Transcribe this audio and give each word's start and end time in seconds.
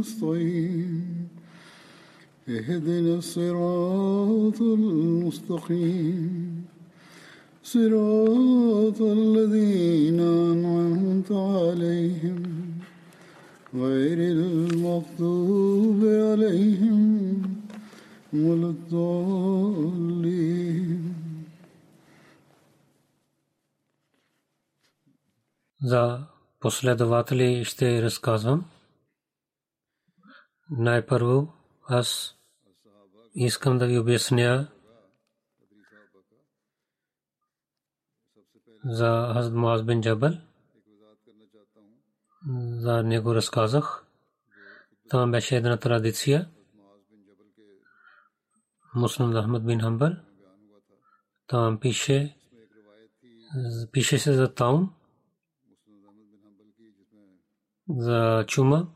نستعين 0.00 1.28
اهدنا 2.48 3.14
الصراط 3.18 4.60
المستقيم 4.60 6.64
صراط 7.62 9.02
الذين 9.02 10.20
أنعمت 10.20 11.32
عليهم 11.32 12.42
غير 13.74 14.18
المغضوب 14.18 16.04
عليهم 16.04 17.42
ولا 18.32 18.70
الضالين 18.70 20.26
За 25.78 26.28
последователи 26.58 27.64
ще 27.64 28.00
разказвам. 28.00 28.64
Най-първо 30.71 31.53
аз 31.87 32.35
искам 33.35 33.77
да 33.77 33.87
ви 33.87 33.99
обясня 33.99 34.67
за 38.85 39.31
Хазд 39.33 39.53
Муаз 39.53 39.83
бин 39.83 40.01
Джабал. 40.01 40.31
За 42.77 43.03
него 43.03 43.35
разказах. 43.35 44.05
Там 45.09 45.31
беше 45.31 45.57
една 45.57 45.77
традиция. 45.77 46.49
Муслим 48.95 49.33
Ахмад 49.33 49.65
бин 49.65 49.79
Хамбал. 49.79 50.11
Там 51.47 51.79
пише, 51.79 52.37
пише 53.91 54.19
се 54.19 54.33
за 54.33 54.53
таун, 54.53 54.93
за 57.89 58.45
чума, 58.47 58.87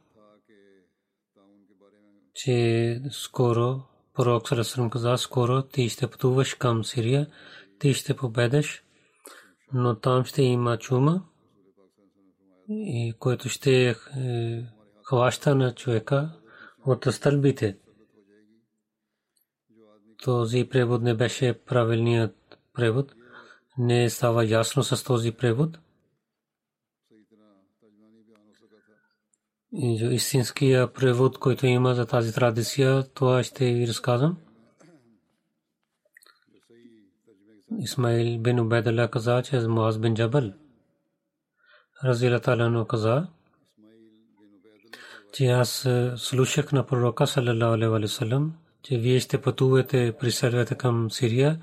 че 2.36 3.02
скоро 3.12 3.82
пророк 4.14 4.48
Сарасрам 4.48 4.90
каза, 4.90 5.18
скоро 5.18 5.62
ти 5.62 5.90
ще 5.90 6.08
пътуваш 6.08 6.54
към 6.54 6.84
Сирия, 6.84 7.28
ти 7.80 7.94
ще 7.94 8.16
победеш, 8.16 8.84
но 9.74 9.96
там 10.00 10.26
ще 10.26 10.44
има 10.44 10.78
чума, 10.78 11.24
и 12.70 13.14
който 13.20 13.50
ще 13.50 13.90
е, 13.90 13.96
хваща 15.04 15.56
на 15.56 15.76
човека 15.76 16.32
от 16.86 17.06
стълбите. 17.12 17.78
Този 20.24 20.68
превод 20.72 21.02
не 21.02 21.14
беше 21.14 21.54
правилният 21.54 22.58
превод. 22.74 23.14
Не 23.78 24.10
става 24.10 24.46
ясно 24.46 24.84
с 24.84 25.04
този 25.04 25.32
превод. 25.32 25.80
И 29.78 30.10
истинския 30.12 30.94
превод, 30.94 31.38
който 31.38 31.66
има 31.66 31.94
за 31.94 32.06
тази 32.06 32.34
традиция, 32.34 33.04
това 33.04 33.44
ще 33.44 33.74
ви 33.74 33.88
разказвам. 33.88 34.38
Исмаил 37.80 38.40
бин 38.40 38.60
Убайдалlah 38.60 39.10
каза, 39.10 39.42
че 39.44 39.58
е 39.58 39.68
Муаз 39.68 39.98
бин 40.00 40.16
Джабал. 40.16 40.52
Разила 42.04 42.40
Талано 42.40 42.86
каза, 42.86 43.28
че 45.34 45.46
аз 45.46 45.88
слушах 46.16 46.72
на 46.72 46.86
пророка 46.86 47.28
саллалаху 47.28 47.74
алейхи 47.74 47.92
васалам, 47.92 48.54
че 48.84 48.98
вие 48.98 49.20
ще 49.20 49.42
пътувате, 49.42 50.14
присъедвате 50.20 50.76
към 50.76 51.12
Сирия, 51.12 51.60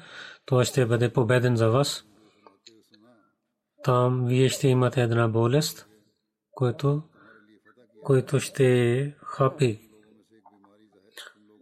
това 0.46 0.64
ще 0.64 0.86
бъде 0.86 1.12
победен 1.12 1.56
за 1.56 1.70
вас. 1.70 2.04
Там 3.84 4.26
вие 4.26 4.48
ще 4.48 4.68
имате 4.68 5.02
една 5.02 5.28
болест, 5.28 5.86
който 6.50 7.02
който 8.02 8.40
ще 8.40 9.14
хапи. 9.22 9.80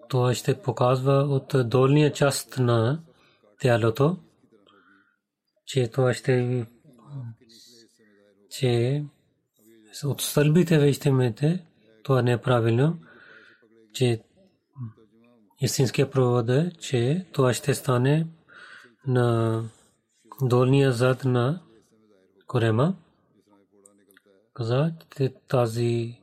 Това 0.08 0.34
ще 0.34 0.62
показва 0.62 1.12
от 1.12 1.68
долния 1.68 2.12
част 2.12 2.58
на 2.58 3.02
тялото, 3.60 4.16
че 5.66 5.88
това 5.88 6.14
ще 6.14 6.66
че 8.50 9.04
от 10.04 10.20
стълбите 10.20 10.92
имате, 11.08 11.64
това 12.02 12.22
не 12.22 12.32
е 12.32 12.38
правилно, 12.38 12.98
че 13.92 14.22
истинския 15.60 16.10
провод 16.10 16.48
е, 16.48 16.70
че 16.80 17.26
това 17.32 17.54
ще 17.54 17.74
стане 17.74 18.26
на 19.06 19.62
долния 20.42 20.92
зад 20.92 21.24
на 21.24 21.62
корема. 22.46 22.96
Каза, 24.54 24.92
тази 25.48 26.19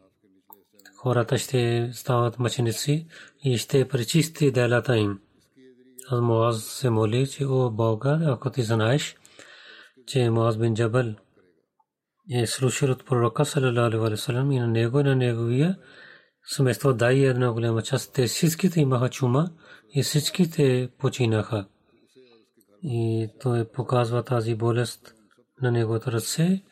хората 1.07 1.37
ще 1.37 1.89
стават 1.93 2.39
мъченици 2.39 3.07
и 3.43 3.57
ще 3.57 3.87
пречисти 3.87 4.51
делата 4.51 4.97
им. 4.97 5.19
Аз 6.09 6.21
Муаз 6.21 6.63
се 6.63 6.89
моли, 6.89 7.27
че 7.27 7.45
о 7.45 7.71
Бога, 7.71 8.19
ако 8.25 8.49
ти 8.49 8.63
знаеш, 8.63 9.15
че 10.07 10.29
Муаз 10.29 10.57
бин 10.57 10.75
Джабал 10.75 11.13
е 12.31 12.47
слушал 12.47 12.91
от 12.91 13.05
пророка 13.05 13.45
салалалаху 13.45 14.05
алейхи 14.05 14.11
васалам 14.11 14.51
и 14.51 14.59
на 14.59 14.67
него 14.67 14.99
и 14.99 15.03
на 15.03 15.15
неговия 15.15 15.77
семейство 16.45 16.93
дай 16.93 17.15
една 17.15 17.51
голяма 17.51 17.81
част. 17.81 18.13
Те 18.13 18.27
всичките 18.27 18.79
имаха 18.81 19.09
чума 19.09 19.49
и 19.95 20.03
всичките 20.03 20.89
починаха. 20.99 21.67
И 22.83 23.29
той 23.39 23.67
показва 23.71 24.23
тази 24.23 24.55
болест 24.55 25.13
на 25.61 25.71
неговото 25.71 26.11
ръце. 26.11 26.63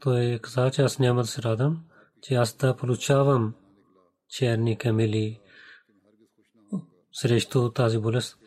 Той 0.00 0.38
каза, 0.42 0.70
че 0.70 0.82
аз 0.82 0.98
няма 0.98 1.22
да 1.22 1.28
се 1.28 1.42
радвам, 1.42 1.84
че 2.22 2.34
аз 2.34 2.56
да 2.56 2.76
получавам 2.76 3.54
черни 4.28 4.78
камели 4.78 5.40
срещу 7.12 7.72
тази 7.72 7.98
болест. 7.98 8.38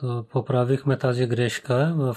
То 0.00 0.26
поправихме 0.30 0.98
тази 0.98 1.26
грешка 1.26 1.94
в 1.96 2.16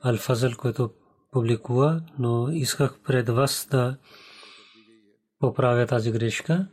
Алфазъл, 0.00 0.50
който 0.58 0.94
публикува, 1.30 2.02
но 2.18 2.48
исках 2.50 3.00
пред 3.00 3.28
вас 3.28 3.68
да 3.70 3.98
поправя 5.38 5.86
тази 5.86 6.12
грешка. 6.12 6.68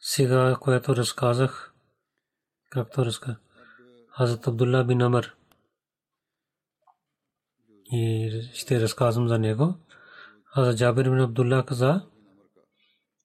Сега, 0.00 0.56
което 0.60 0.96
разказах, 0.96 1.74
както 2.70 3.04
разказах, 3.04 3.40
Хазрат 4.16 4.46
Абдулла 4.46 4.84
бин 4.84 5.02
Амр 5.02 5.34
и 7.92 8.30
ще 8.54 8.80
разказвам 8.80 9.28
за 9.28 9.38
него. 9.38 9.74
Хазрат 10.54 10.76
Джабир 10.78 11.04
бин 11.04 11.20
Абдулла 11.20 11.64
каза, 11.66 12.06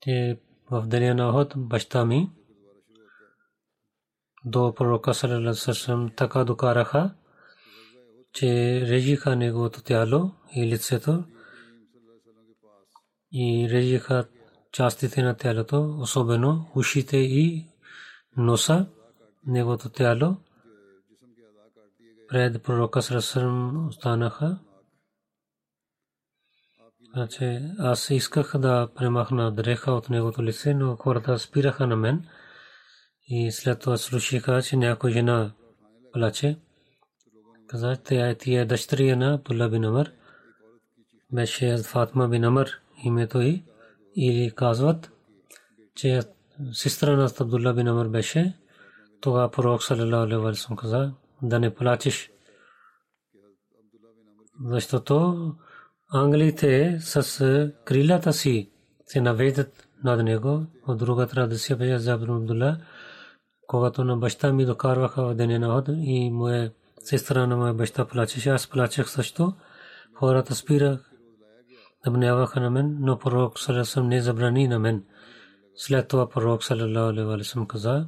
че 0.01 0.39
в 0.71 0.87
деня 0.87 1.15
на 1.15 1.29
Охот 1.29 1.53
баща 1.57 2.05
ми 2.05 2.31
до 4.45 4.73
пророка 4.75 5.13
салалалаху 5.13 6.09
така 6.15 6.43
докараха, 6.43 7.15
че 8.33 8.47
режиха 8.81 9.35
неговото 9.35 9.83
тяло 9.83 10.31
и 10.55 10.67
лицето 10.67 11.23
и 13.31 13.67
режиха 13.71 14.27
частите 14.71 15.21
на 15.21 15.37
тялото, 15.37 15.97
особено 15.99 16.71
ушите 16.75 17.17
и 17.17 17.67
носа, 18.37 18.87
неговото 19.45 19.89
тяло. 19.89 20.37
Пред 22.29 22.63
пророка 22.63 23.01
салалалаху 23.01 23.87
останаха 23.87 24.59
Значи, 27.17 27.59
аз 27.79 28.09
исках 28.09 28.57
да 28.57 28.89
премахна 28.95 29.51
дреха 29.51 29.91
от 29.91 30.09
негото 30.09 30.43
лице, 30.43 30.73
но 30.73 30.95
хората 30.95 31.39
спираха 31.39 31.87
на 31.87 31.95
мен. 31.95 32.27
И 33.27 33.51
след 33.51 33.79
това 33.79 33.97
слушаха, 33.97 34.61
че 34.61 34.77
някой 34.77 35.11
жена 35.11 35.51
плаче. 36.13 36.57
Каза, 37.67 37.97
тя 38.03 38.29
е 38.29 38.35
тия 38.35 38.65
дъщеря 38.65 39.15
на 39.15 39.33
Абдулла 39.33 39.69
бин. 39.69 40.05
Беше 41.33 41.77
Фатма 41.77 42.27
бин 42.27 42.45
името 43.03 43.41
й. 43.41 43.63
Или 44.15 44.51
казват, 44.55 45.11
че 45.95 46.21
сестра 46.71 47.15
на 47.15 47.29
Абдулла 47.39 47.73
бин 47.73 48.11
беше. 48.11 48.57
Това 49.21 49.51
пророк 49.51 49.83
саллалаху 49.83 50.47
алейхи 50.47 50.75
каза, 50.77 51.13
да 51.41 51.59
не 51.59 51.75
плачеш. 51.75 52.31
Защото 54.65 55.55
англите 56.13 56.97
с 56.99 57.71
крилата 57.85 58.33
си 58.33 58.69
се 59.05 59.21
наведат 59.21 59.87
над 60.03 60.23
него. 60.23 60.65
От 60.87 60.97
друга 60.97 61.27
традиция 61.27 61.77
беше 61.77 61.97
за 61.97 62.13
Абдулла 62.13 62.77
когато 63.67 64.03
на 64.03 64.17
баща 64.17 64.53
ми 64.53 64.65
докарваха 64.65 65.23
в 65.23 65.33
деня 65.33 65.59
на 65.59 65.67
Охот 65.67 65.89
и 65.97 66.29
моя 66.31 66.71
сестра 66.99 67.47
на 67.47 67.57
моя 67.57 67.73
баща 67.73 68.05
плачеше, 68.05 68.49
аз 68.49 68.67
плачех 68.67 69.09
също. 69.09 69.53
Хората 70.13 70.55
спирах 70.55 71.11
да 72.05 72.11
мняваха 72.11 72.59
на 72.59 72.69
мен, 72.69 72.97
но 72.99 73.19
пророк 73.19 73.59
Салесъм 73.59 74.07
не 74.07 74.21
забрани 74.21 74.67
на 74.67 74.79
мен. 74.79 75.03
След 75.75 76.07
това 76.07 76.29
пророк 76.29 76.63
Салесъм 76.63 77.67
каза, 77.67 78.07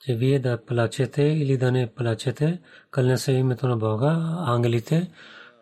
че 0.00 0.14
вие 0.14 0.38
да 0.38 0.64
плачете 0.64 1.22
или 1.22 1.56
да 1.56 1.72
не 1.72 1.94
плачете, 1.94 2.60
кълне 2.90 3.18
се 3.18 3.32
името 3.32 3.68
на 3.68 3.76
Бога, 3.76 4.36
ангелите 4.46 5.10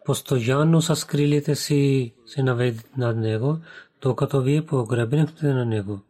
постоянно 0.06 0.82
с 0.82 1.06
крилите 1.06 1.54
си 1.54 2.14
се 2.26 2.42
наведат 2.42 2.96
над 2.96 3.16
него, 3.16 3.58
докато 4.02 4.42
вие 4.42 4.66
погребнете 4.66 5.46
на 5.46 5.64
него. 5.64 6.00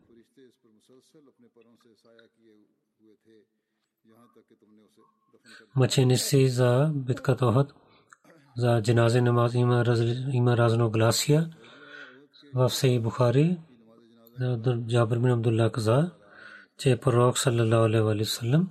мъченици 5.77 6.49
за 6.49 6.91
битката 6.95 7.47
Охот, 7.47 7.73
за 8.57 8.83
дженазе 8.83 9.21
намаз 9.21 9.55
има, 9.55 9.85
има 10.33 10.57
разногласия 10.57 11.51
в 12.55 12.71
Сей 12.71 13.01
Бухари. 13.01 13.59
Джабир 14.89 15.19
бин 15.19 15.31
Абдулла 15.31 15.73
каза, 15.73 16.11
че 16.79 16.97
пророк 16.97 17.39
саллалаху 17.39 17.85
алейхи 17.85 18.03
ва 18.03 18.25
саллям 18.25 18.71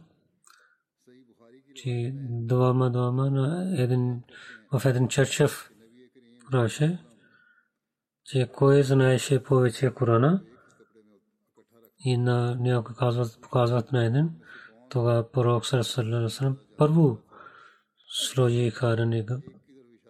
че 1.75 2.13
двама 2.29 2.91
двама 2.91 3.29
на 3.29 3.73
един 3.77 4.21
в 4.71 4.85
един 4.85 5.07
черчев 5.07 5.69
праше, 6.51 6.99
че 8.25 8.49
кой 8.53 8.83
знаеше 8.83 9.43
повече 9.43 9.93
Корана. 9.93 10.41
И 11.99 12.17
на 12.17 12.55
някой 12.59 12.95
казват, 12.95 13.41
показват 13.41 13.91
на 13.91 14.05
един, 14.05 14.29
това 14.89 15.31
пророк 15.31 15.65
саллалаху 15.65 16.55
първо 16.77 17.17
сложи 18.09 18.69
харанега 18.69 19.37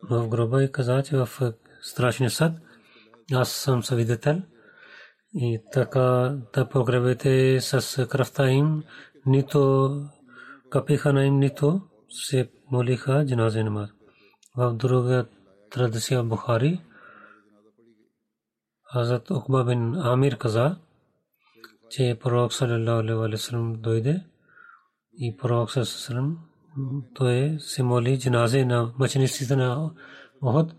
в 0.09 0.27
гроба 0.27 0.63
и 0.63 0.71
каза, 0.71 1.03
че 1.03 1.17
в 1.17 1.53
страшния 1.81 2.29
съд 2.29 2.53
аз 3.33 3.51
съм 3.51 3.83
съвидетел. 3.83 4.41
И 5.33 5.61
така 5.71 6.37
да 6.53 6.69
погребете 6.69 7.61
с 7.61 8.07
кръвта 8.07 8.49
им, 8.49 8.83
нито 9.25 10.01
капиха 10.69 11.13
на 11.13 11.25
им, 11.25 11.39
нито 11.39 11.81
се 12.09 12.51
молиха 12.71 13.25
джаназе 13.25 13.63
намаз. 13.63 13.94
В 14.57 14.73
друга 14.73 15.25
традиция 15.69 16.23
в 16.23 16.27
Бухари, 16.27 16.81
Хазрат 18.83 19.31
Окба 19.31 19.63
бин 19.63 19.95
Амир 19.95 20.37
каза, 20.37 20.77
че 21.89 22.19
пророк 22.23 22.53
саллалаху 22.53 22.99
алейхи 22.99 23.13
ва 23.13 23.37
саллям 23.37 23.81
дойде 23.81 24.23
и 25.17 25.37
пророк 25.37 25.71
саллалаху 25.71 26.35
той 27.13 27.57
се 27.59 27.83
моли 27.83 28.19
джаназе 28.19 28.65
на 28.65 28.93
мъчениците 28.99 29.55
на 29.55 29.91
Охот 30.41 30.75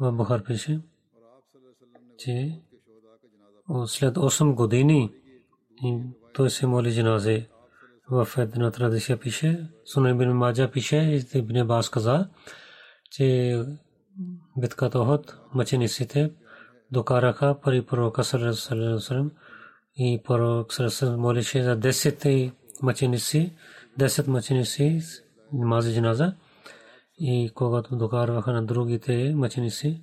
в 0.00 0.12
Бухар 0.12 0.44
пише, 0.44 0.80
че 2.18 2.60
след 3.86 4.14
8 4.14 4.54
години 4.54 5.12
той 6.34 6.50
се 6.50 6.66
моли 6.66 6.94
джаназе 6.94 7.48
в 8.10 8.28
една 8.38 8.70
традиция 8.70 9.20
пише, 9.20 9.70
Сунай 9.84 10.14
бин 10.14 10.32
Маджа 10.32 10.70
пише, 10.70 11.26
Ибн 11.34 11.66
Бас 11.66 11.88
каза, 11.90 12.28
че 13.10 13.58
битката 14.56 15.00
Охот 15.00 15.38
мъчениците 15.54 16.32
докараха 16.90 17.60
пари 17.62 17.86
пророка 17.86 18.24
саллалаху 18.24 19.30
и 19.96 20.20
пророк 20.24 20.72
саллалаху 20.72 21.20
молише 21.20 21.62
за 21.62 21.76
10 21.78 22.52
мъченици, 22.82 23.56
10 23.98 24.28
мъченици 24.28 25.00
намази 25.52 25.94
джаназа 25.94 26.34
и 27.18 27.50
когато 27.54 27.96
докарваха 27.96 28.52
на 28.52 28.66
другите 28.66 29.34
мъченици, 29.34 30.02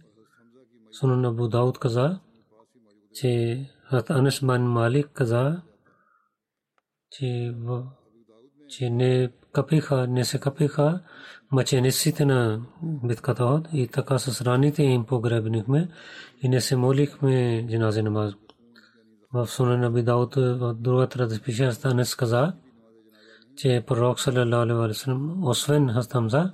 Сунан 0.91 1.25
Абу 1.25 1.47
Дауд 1.47 1.79
каза, 1.79 2.19
че 3.13 3.65
Хат 3.83 4.09
Анас 4.09 4.45
бан 4.45 4.63
Малик 4.63 5.09
каза, 5.13 5.61
че 8.69 8.89
не 8.89 9.31
капиха, 9.51 10.07
не 10.07 10.25
се 10.25 10.39
капиха 10.39 11.03
мъчениците 11.53 12.25
на 12.25 12.61
битката 12.83 13.45
от 13.45 13.67
и 13.73 13.87
така 13.87 14.19
с 14.19 14.41
раните 14.41 14.83
им 14.83 15.05
погребнихме 15.05 15.89
и 16.41 16.49
не 16.49 16.61
се 16.61 16.75
молихме 16.75 17.65
джаназе 17.69 18.01
намаз. 18.01 18.33
В 19.33 19.47
Сунан 19.47 19.83
Аби 19.83 20.03
Дауд 20.03 20.35
в 20.35 20.73
другата 20.73 21.19
разпиша 21.19 21.71
Анас 21.83 22.15
каза, 22.15 22.53
че 23.57 23.83
пророк 23.87 24.19
саллалаху 24.19 24.55
алейхи 24.55 24.73
вассалам 24.73 25.47
освен 25.47 25.89
Хастамза 25.89 26.51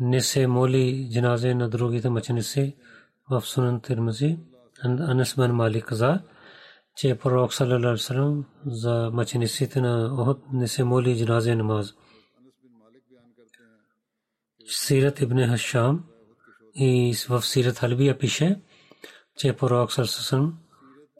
не 0.00 0.20
се 0.20 0.46
моли 0.46 1.08
джаназе 1.12 1.54
на 1.54 1.68
другите 1.68 2.08
мъченици 2.10 2.76
в 3.30 3.40
Сунан 3.40 3.80
Тирмизи. 3.80 4.38
Анас 4.84 5.34
бин 5.36 5.50
Малик 5.50 5.84
каза, 5.84 6.20
че 6.96 7.14
пророк 7.14 7.54
саллалаху 7.54 7.86
алейхи 7.86 7.92
вассалам 7.92 8.44
за 8.66 9.10
мъчениците 9.12 9.80
на 9.80 10.14
Охот 10.20 10.42
не 10.52 10.68
се 10.68 10.84
моли 10.84 11.16
джаназе 11.18 11.54
намаз. 11.54 11.94
Сират 14.66 15.20
ибн 15.20 15.46
Хашам 15.46 16.04
и 16.74 17.14
в 17.28 17.42
Сират 17.42 17.78
Халбия 17.78 18.18
пише, 18.18 18.60
че 19.36 19.52
пророк 19.52 19.92
саллалаху 19.92 20.00
алейхи 20.00 20.20
вассалам 20.20 20.58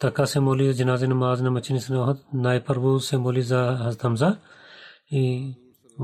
така 0.00 0.26
се 0.26 0.40
моли 0.40 0.74
джаназе 0.74 1.06
намаз 1.06 1.40
на 1.40 1.50
мъчениците 1.50 1.92
на 1.92 2.02
Охот. 2.02 2.18
Най-първо 2.32 3.00
се 3.00 3.18
моли 3.18 3.42
за 3.42 3.78
Хастамза 3.82 4.38
и 5.10 5.54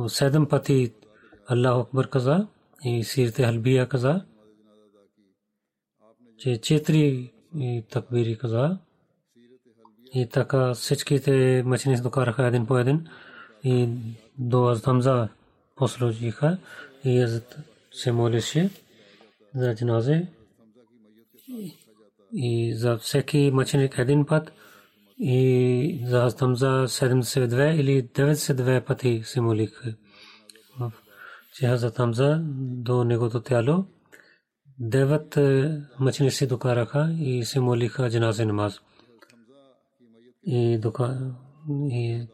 седем 0.06 0.48
пъти 0.48 0.92
Аллах 1.46 1.76
Акбар 1.76 2.08
каза 2.08 2.46
и 2.84 3.04
сирте 3.04 3.44
халбия 3.44 3.88
каза, 3.88 4.24
че 6.38 6.60
четири 6.60 7.32
такбири 7.90 8.38
каза 8.38 8.78
и 10.14 10.28
така 10.28 10.74
всичките 10.74 11.62
мъченици 11.66 12.02
докараха 12.02 12.46
един 12.46 12.66
по 12.66 12.78
един 12.78 13.06
и 13.64 13.88
до 14.38 14.68
Аздамза 14.68 15.28
послужиха 15.76 16.58
и 17.04 17.40
се 17.92 18.12
молеше 18.12 18.70
за 19.54 19.74
джаназе 19.74 20.26
и 22.32 22.74
за 22.74 22.98
всеки 22.98 23.50
мъченик 23.52 23.98
един 23.98 24.26
път 24.26 24.52
и 25.18 26.04
за 26.06 26.30
Хамза 26.38 26.84
72 26.88 27.74
или 27.74 28.08
92 28.08 28.84
пъти 28.84 29.22
се 29.24 29.40
молих. 29.40 29.82
Хазрат 31.60 31.96
Хамза 31.96 32.40
до 32.58 33.04
негото 33.04 33.40
тяло 33.40 33.84
девет 34.78 35.38
мъченици 36.00 36.46
докараха 36.46 37.16
и 37.18 37.44
се 37.44 37.60
молиха 37.60 38.10
джаназе 38.10 38.44
намаз. 38.44 38.80
И, 40.42 40.78
дока, 40.78 41.34
и 41.70 42.26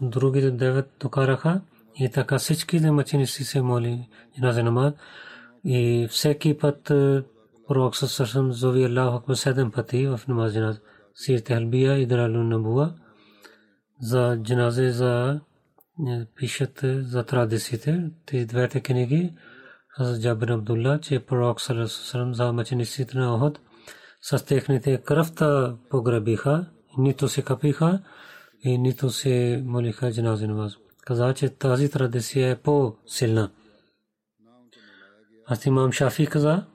другите 0.00 0.50
девет 0.50 0.90
докараха 1.00 1.60
и 1.98 2.10
така 2.10 2.38
всичките 2.38 2.90
мъченици 2.90 3.44
се 3.44 3.62
моли 3.62 4.08
джаназа 4.34 4.62
намаз 4.62 4.94
и 5.64 6.08
всеки 6.10 6.58
път 6.58 6.90
е, 6.90 7.22
пророк 7.68 7.96
съсъсъм 7.96 8.52
зови 8.52 8.84
Аллах 8.84 9.14
Акбар 9.14 9.34
седем 9.34 9.70
пъти 9.70 10.06
в 10.06 10.20
намаз 10.28 10.52
джаназа. 10.52 10.80
Сир 11.14 11.38
Техлбия 11.38 11.98
и 11.98 12.06
Даралу 12.06 12.42
Набуа 12.42 12.94
за 14.00 14.38
джаназе 14.42 14.90
за 14.90 15.40
е, 16.08 16.26
пишат 16.36 16.82
е, 16.82 17.02
за 17.02 17.24
традициите, 17.24 18.10
тези 18.26 18.46
двете 18.46 18.80
книги, 18.80 19.34
Хазрат 19.88 20.22
Джабир 20.22 20.48
Абдулла, 20.48 21.00
че 21.00 21.20
пророк 21.20 21.60
Сарасусалам 21.60 22.34
за 22.34 22.52
мъчениците 22.52 23.18
на 23.18 23.34
Охот 23.34 23.60
с 24.20 24.44
техните 24.44 24.98
кръвта 24.98 25.76
погребиха, 25.90 26.66
нито 26.98 27.28
се 27.28 27.42
капиха 27.42 28.02
и 28.64 28.78
нито 28.78 29.10
се 29.10 29.62
молиха 29.66 30.12
джанази 30.12 30.46
намаз. 30.46 30.76
Каза, 31.06 31.34
че 31.34 31.48
тази 31.48 31.90
традиция 31.90 32.50
е 32.50 32.56
по-силна. 32.56 33.50
Аз 35.46 35.66
имам 35.66 35.92
Шафи 35.92 36.26
каза, 36.26 36.66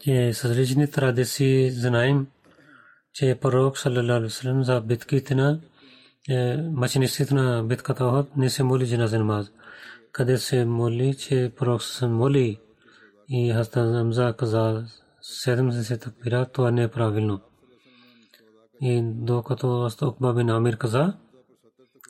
че 0.00 0.32
с 0.34 0.44
различни 0.44 0.90
традиции 0.90 1.70
знаем, 1.70 2.26
че 3.12 3.38
пророк 3.40 3.78
саллалаху 3.78 4.28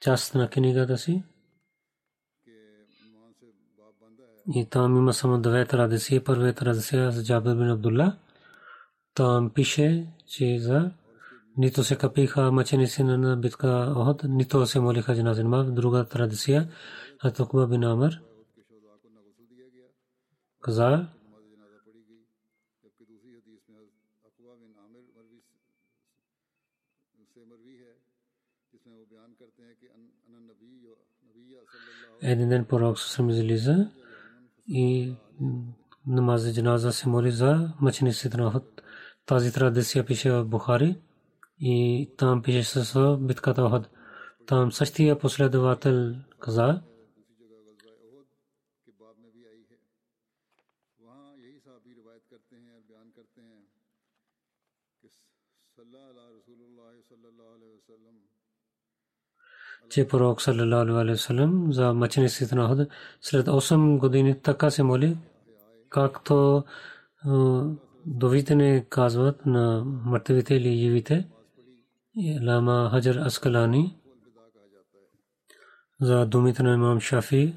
част 0.00 0.34
на 0.34 0.50
книгата 0.50 0.98
си 0.98 1.22
И 4.54 4.66
там 4.70 4.96
има 4.96 5.12
само 5.12 5.40
две 5.40 5.66
традиции. 5.66 6.24
Първата 6.24 6.58
традиция 6.58 7.10
за 7.10 7.24
Джабир 7.24 7.54
бин 7.54 7.70
Абдулла. 7.70 8.16
Там 9.14 9.50
пише, 9.50 10.06
че 10.26 10.58
за 10.58 10.90
нито 11.56 11.84
се 11.84 11.96
капиха 11.96 12.52
мъченици 12.52 13.02
на 13.02 13.36
битка 13.36 13.94
Охот, 13.96 14.22
нито 14.28 14.66
се 14.66 14.80
молиха 14.80 15.16
джаназин 15.16 15.48
мав. 15.48 15.72
Друга 15.72 16.04
традиция, 16.04 16.68
Атокба 17.24 17.66
бин 17.66 17.84
Амр. 17.84 18.20
Каза, 20.60 21.06
един 32.22 32.48
ден 32.48 32.64
пророк 32.64 32.98
съм 32.98 33.30
излиза 33.30 33.90
и 34.68 35.14
намаз 36.06 36.54
джаназа 36.54 36.92
се 36.92 37.08
моли 37.08 37.30
за 37.30 37.72
мъчениците 37.80 38.36
на 38.36 38.46
Охот. 38.46 38.82
Тази 39.26 39.52
традиция 39.52 40.06
пише 40.06 40.32
в 40.32 40.44
Бухари 40.44 40.98
и 41.60 42.10
там 42.16 42.42
пише 42.42 42.64
с 42.64 43.16
битката 43.20 43.64
Охот. 43.64 43.88
Там 44.46 44.72
същия 44.72 45.18
последовател 45.18 46.14
каза, 46.38 46.80
че 59.90 60.08
пророк 60.08 60.42
саллалаху 60.42 60.98
алейхи 60.98 61.12
васалам 61.12 61.72
за 61.72 61.94
мъчениците 61.94 62.54
на 62.54 62.64
Охот 62.64 62.88
след 63.20 63.46
8 63.46 63.98
години 63.98 64.40
така 64.42 64.70
се 64.70 64.82
моли, 64.82 65.16
както 65.88 66.64
довите 68.06 68.86
казват 68.88 69.46
на 69.46 69.84
мъртвите 69.84 70.54
или 70.54 70.76
живите. 70.76 71.28
Лама 72.46 72.88
Хаджар 72.92 73.16
Аскалани 73.16 73.96
за 76.00 76.26
думите 76.26 76.62
на 76.62 76.74
имам 76.74 77.00
Шафи, 77.00 77.56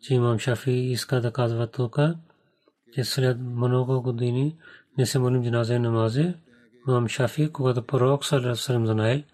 че 0.00 0.14
имам 0.14 0.38
Шафи 0.38 0.70
иска 0.70 1.20
да 1.20 1.32
казва 1.32 1.66
тук, 1.66 1.98
че 2.94 3.04
след 3.04 3.40
много 3.40 4.02
години 4.02 4.56
не 4.98 5.06
се 5.06 5.18
молим 5.18 5.44
джаназа 5.44 5.78
намази. 5.78 6.34
Имам 6.88 7.08
Шафи, 7.08 7.52
когато 7.52 7.86
пророк 7.86 8.24
саллалаху 8.24 8.46
алейхи 8.46 8.58
васалам 8.58 8.86
знае, 8.86 9.24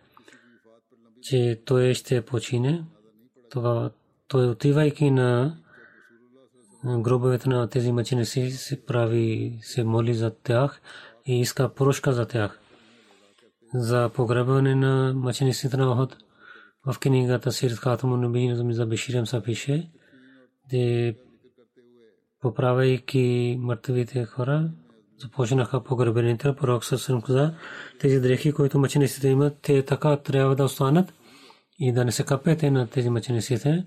че 1.23 1.63
той 1.65 1.95
ще 1.95 2.23
почине, 2.23 2.85
тогава 3.51 3.91
той 4.29 4.49
отивайки 4.49 5.11
на 5.11 5.57
гробовете 6.85 7.49
на 7.49 7.69
тези 7.69 7.93
мъченици 7.93 8.51
се 8.51 8.85
прави, 8.85 9.59
се 9.63 9.85
моли 9.85 10.15
за 10.15 10.31
тях 10.31 10.81
и 11.27 11.41
иска 11.41 11.75
прошка 11.75 12.13
за 12.13 12.27
тях. 12.27 12.61
За 13.75 14.11
погребване 14.15 14.75
на 14.75 15.13
мъчениците 15.15 15.77
на 15.77 15.93
Охот 15.93 16.17
в 16.87 16.99
книгата 16.99 17.53
Сирт 17.53 17.75
Хатаму 17.75 18.17
Набин 18.17 18.73
за 18.73 18.87
Беширем 18.87 19.27
са 19.27 19.43
пише, 19.43 19.91
де 20.71 21.17
поправяйки 22.41 23.57
мъртвите 23.61 24.25
хора, 24.25 24.71
започнаха 25.21 25.85
погребените. 25.85 26.55
Пророк 26.55 26.85
Сасрам 26.85 27.23
каза, 27.23 27.55
тези 28.01 28.21
дрехи, 28.21 28.53
които 28.53 28.79
мъчениците 28.79 29.29
имат, 29.29 29.57
те 29.63 29.85
така 29.85 30.17
трябва 30.17 30.57
да 30.57 30.65
останат 30.65 31.13
и 31.79 31.93
да 31.93 32.05
не 32.05 32.13
се 32.13 32.25
капете 32.25 32.71
на 32.71 32.87
тези 32.87 33.11
мъчениците. 33.11 33.85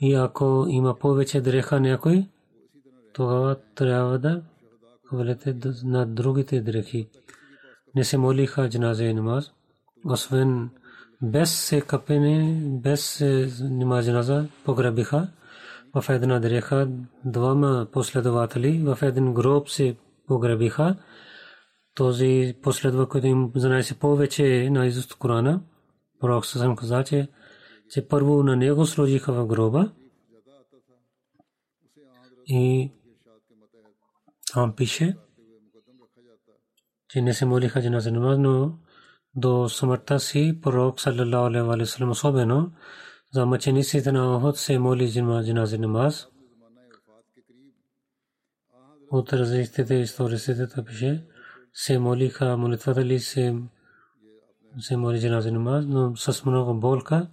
И 0.00 0.14
ако 0.14 0.66
има 0.68 0.98
повече 0.98 1.40
дреха 1.40 1.80
някой, 1.80 2.26
тогава 3.12 3.56
трябва 3.74 4.18
да 4.18 4.42
хвалите 5.08 5.56
на 5.84 6.06
другите 6.06 6.60
дрехи. 6.60 7.08
Не 7.94 8.04
се 8.04 8.18
молиха 8.18 8.68
джаназе 8.68 9.04
и 9.04 9.14
намаз, 9.14 9.52
освен 10.04 10.70
без 11.22 11.54
се 11.54 11.80
капене, 11.80 12.60
без 12.82 13.24
намаз 13.60 14.06
джаназа 14.06 14.46
погребиха 14.64 15.28
в 15.94 16.08
една 16.08 16.38
дреха 16.38 16.88
двама 17.24 17.86
последователи 17.92 18.82
в 18.84 18.98
един 19.02 19.34
гроб 19.34 19.68
се 19.68 19.96
погребиха. 20.28 20.96
Този 21.94 22.56
последва, 22.62 23.08
който 23.08 23.26
им 23.26 23.52
знае 23.54 23.82
се 23.82 23.98
повече 23.98 24.70
на 24.70 24.86
изуст 24.86 25.14
Корана, 25.14 25.60
пророк 26.20 26.46
Сасам 26.46 26.76
каза, 26.76 27.04
че, 27.04 27.28
че 27.90 28.08
първо 28.08 28.42
на 28.42 28.56
него 28.56 28.86
сложиха 28.86 29.32
в 29.32 29.46
гроба 29.46 29.92
и 32.46 32.92
там 34.52 34.76
пише, 34.76 35.16
че 37.08 37.22
не 37.22 37.34
се 37.34 37.44
молиха 37.44 37.82
джаназа 37.82 38.12
намаз, 38.12 38.38
но 38.38 38.78
до 39.34 39.68
смъртта 39.68 40.20
си 40.20 40.58
пророк 40.62 41.00
саллалаху 41.00 41.46
алейхи 41.46 41.66
ва 41.66 41.86
саллям 41.86 42.10
особено 42.10 42.72
за 43.32 43.46
мъчениците 43.46 44.12
на 44.12 44.36
Охот 44.36 44.58
се 44.58 44.78
моли 44.78 45.12
джаназа 45.12 45.78
намаз. 45.78 46.28
От 49.10 49.32
различните 49.32 49.94
историците 49.94 50.84
пише, 50.84 51.24
се 51.72 51.98
молиха 51.98 52.56
молитвата 52.56 53.04
ли 53.04 53.20
се 53.20 53.56
се 54.80 54.96
моли 54.96 55.20
джаназа 55.20 55.52
намаз, 55.52 55.84
но 55.88 56.16
с 56.16 56.44
много 56.44 56.74
болка. 56.74 57.26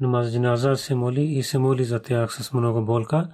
Намаз 0.00 0.32
джаназа 0.32 0.76
се 0.76 0.94
моли 0.94 1.22
и 1.22 1.42
се 1.42 1.58
моли 1.58 1.84
за 1.84 2.02
тях 2.02 2.32
с 2.32 2.52
много 2.52 2.84
болка. 2.84 3.28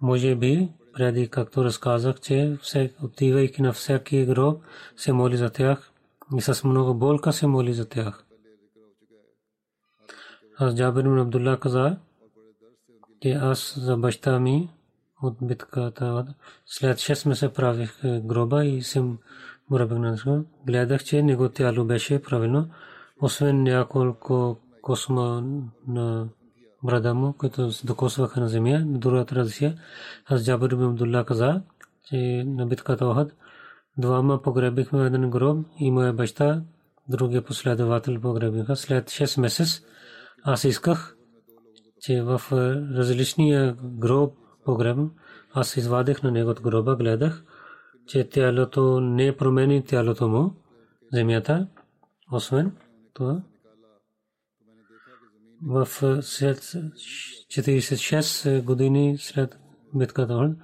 Може 0.00 0.36
би, 0.36 0.68
преди 0.92 1.28
както 1.28 1.64
разказах, 1.64 2.20
че 2.20 2.58
отивайки 3.02 3.62
на 3.62 3.72
всеки 3.72 4.26
гроб, 4.26 4.62
се 4.96 5.12
моли 5.12 5.36
за 5.36 5.50
тях 5.50 5.92
и 6.36 6.40
с 6.40 6.64
много 6.64 6.94
болка 6.94 7.32
се 7.32 7.46
моли 7.46 7.72
за 7.72 7.88
тях. 7.88 8.24
Аз 10.58 10.74
Джабир 10.76 11.04
Абдулла 11.04 11.60
каза, 11.60 11.96
че 13.22 13.30
аз 13.30 13.78
за 13.78 13.96
баща 13.96 14.40
ми 14.40 14.75
от 15.22 15.36
битката 15.42 16.34
след 16.66 16.98
6 16.98 17.28
месеца 17.28 17.52
правих 17.52 18.00
гроба 18.04 18.64
и 18.64 18.82
съм 18.82 19.18
Мурабагнанско. 19.70 20.44
Гледах, 20.66 21.04
че 21.04 21.22
него 21.22 21.48
тяло 21.48 21.84
беше 21.84 22.22
правилно, 22.22 22.68
освен 23.20 23.62
няколко 23.62 24.58
косма 24.82 25.42
на 25.88 26.28
брада 26.84 27.14
му, 27.14 27.32
които 27.32 27.72
се 27.72 27.86
докосваха 27.86 28.40
на 28.40 28.48
земя. 28.48 28.82
Друга 28.86 29.24
традиция, 29.24 29.76
аз 30.26 30.44
Джабир 30.44 30.68
бин 30.68 30.84
Абдулла 30.84 31.24
каза, 31.24 31.62
че 32.04 32.44
на 32.46 32.66
битката 32.66 33.06
Охад 33.06 33.32
двама 33.98 34.42
погребихме 34.42 35.06
един 35.06 35.30
гроб 35.30 35.66
и 35.78 35.90
моя 35.90 36.12
баща, 36.12 36.62
другия 37.08 37.42
последовател 37.42 38.20
погребиха. 38.20 38.76
След 38.76 39.10
6 39.10 39.40
месец 39.40 39.82
аз 40.44 40.64
исках, 40.64 41.16
че 42.00 42.22
в 42.22 42.42
различния 42.96 43.76
гроб 43.82 44.34
погреб, 44.66 44.98
аз 45.54 45.76
извадих 45.76 46.22
на 46.22 46.30
него 46.30 46.50
от 46.50 46.60
гроба, 46.60 46.96
гледах, 46.96 47.44
че 48.06 48.28
тялото 48.28 49.00
не 49.00 49.36
промени 49.36 49.84
тялото 49.84 50.28
му, 50.28 50.54
земята, 51.12 51.68
освен 52.32 52.76
това. 53.14 53.42
В 55.62 55.86
46 55.86 58.64
години 58.64 59.18
след 59.18 59.58
битката 59.94 60.56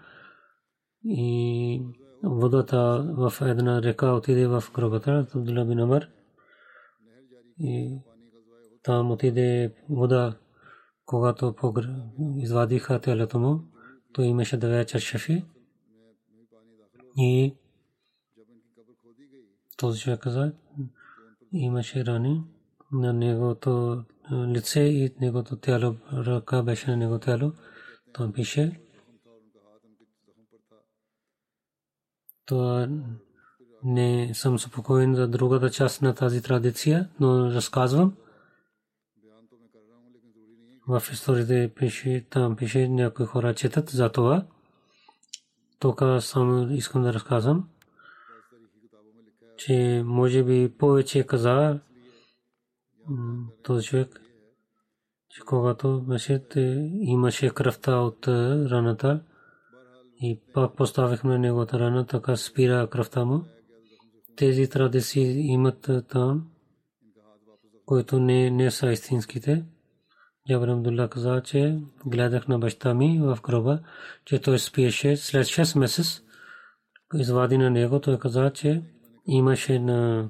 и 1.04 1.82
водата 2.24 3.06
в 3.16 3.32
една 3.40 3.82
река 3.82 4.12
отиде 4.12 4.46
в 4.46 4.64
гробата 4.74 5.26
Абдулла 5.34 5.64
бин 5.64 5.80
Амар 5.80 6.08
и 7.58 7.98
там 8.82 9.10
отиде 9.10 9.74
вода 9.90 10.34
когато 11.06 11.54
извадиха 12.36 13.00
телето 13.00 13.38
му 13.38 13.71
той 14.12 14.26
имаше 14.26 14.56
две 14.56 14.84
чаши 14.84 15.44
и 17.16 17.54
този 19.76 20.00
човек 20.00 20.20
каза 20.20 20.52
имаше 21.52 22.04
рани 22.04 22.44
на 22.92 23.12
негото 23.12 24.04
лице 24.32 24.80
и 24.80 25.14
негото 25.20 25.56
тяло 25.56 25.96
ръка 26.12 26.62
беше 26.62 26.90
на 26.90 26.96
него 26.96 27.18
тяло. 27.18 27.52
Там 28.12 28.32
пише. 28.32 28.80
Това 32.46 32.88
не 33.84 34.34
съм 34.34 34.58
спокоен 34.58 35.14
за 35.14 35.28
другата 35.28 35.70
част 35.70 36.02
на 36.02 36.14
тази 36.14 36.42
традиция, 36.42 37.08
но 37.20 37.50
разказвам. 37.50 38.16
В 40.88 41.02
историите 41.12 41.72
пише, 41.76 42.26
там 42.30 42.56
пише, 42.56 42.88
някои 42.88 43.26
хора 43.26 43.54
четат 43.54 43.90
за 43.90 44.12
това. 44.12 44.46
Тук 45.78 46.02
само 46.20 46.72
искам 46.72 47.02
да 47.02 47.12
разказвам, 47.12 47.68
че 49.56 50.02
може 50.06 50.44
би 50.44 50.72
повече 50.78 51.26
каза 51.26 51.80
този 53.62 53.86
човек, 53.86 54.20
че 55.28 55.40
когато 55.40 56.02
беше, 56.02 56.42
имаше 57.00 57.50
кръвта 57.50 57.96
от 57.96 58.28
раната, 58.28 59.22
и 60.22 60.40
пак 60.54 60.76
поставихме 60.76 61.38
неговата 61.38 61.78
рана, 61.78 62.06
така 62.06 62.36
спира 62.36 62.88
кръвта 62.90 63.24
му. 63.24 63.44
Тези 64.36 64.68
традиции 64.68 65.46
имат 65.46 65.90
там, 66.08 66.50
които 67.86 68.20
не, 68.20 68.50
не 68.50 68.70
са 68.70 68.92
истинските. 68.92 69.64
Джабр 70.48 70.68
Абдулла 70.68 71.08
каза, 71.08 71.42
че 71.44 71.78
гледах 72.06 72.48
на 72.48 72.58
баща 72.58 72.94
ми 72.94 73.20
в 73.22 73.38
гроба, 73.42 73.78
че 74.24 74.40
той 74.40 74.58
спиеше 74.58 75.16
след 75.16 75.46
6 75.46 75.78
месец. 75.78 76.22
Извади 77.14 77.58
на 77.58 77.70
него, 77.70 78.00
той 78.00 78.18
каза, 78.18 78.50
че 78.50 78.82
имаше 79.26 79.78
на 79.78 80.28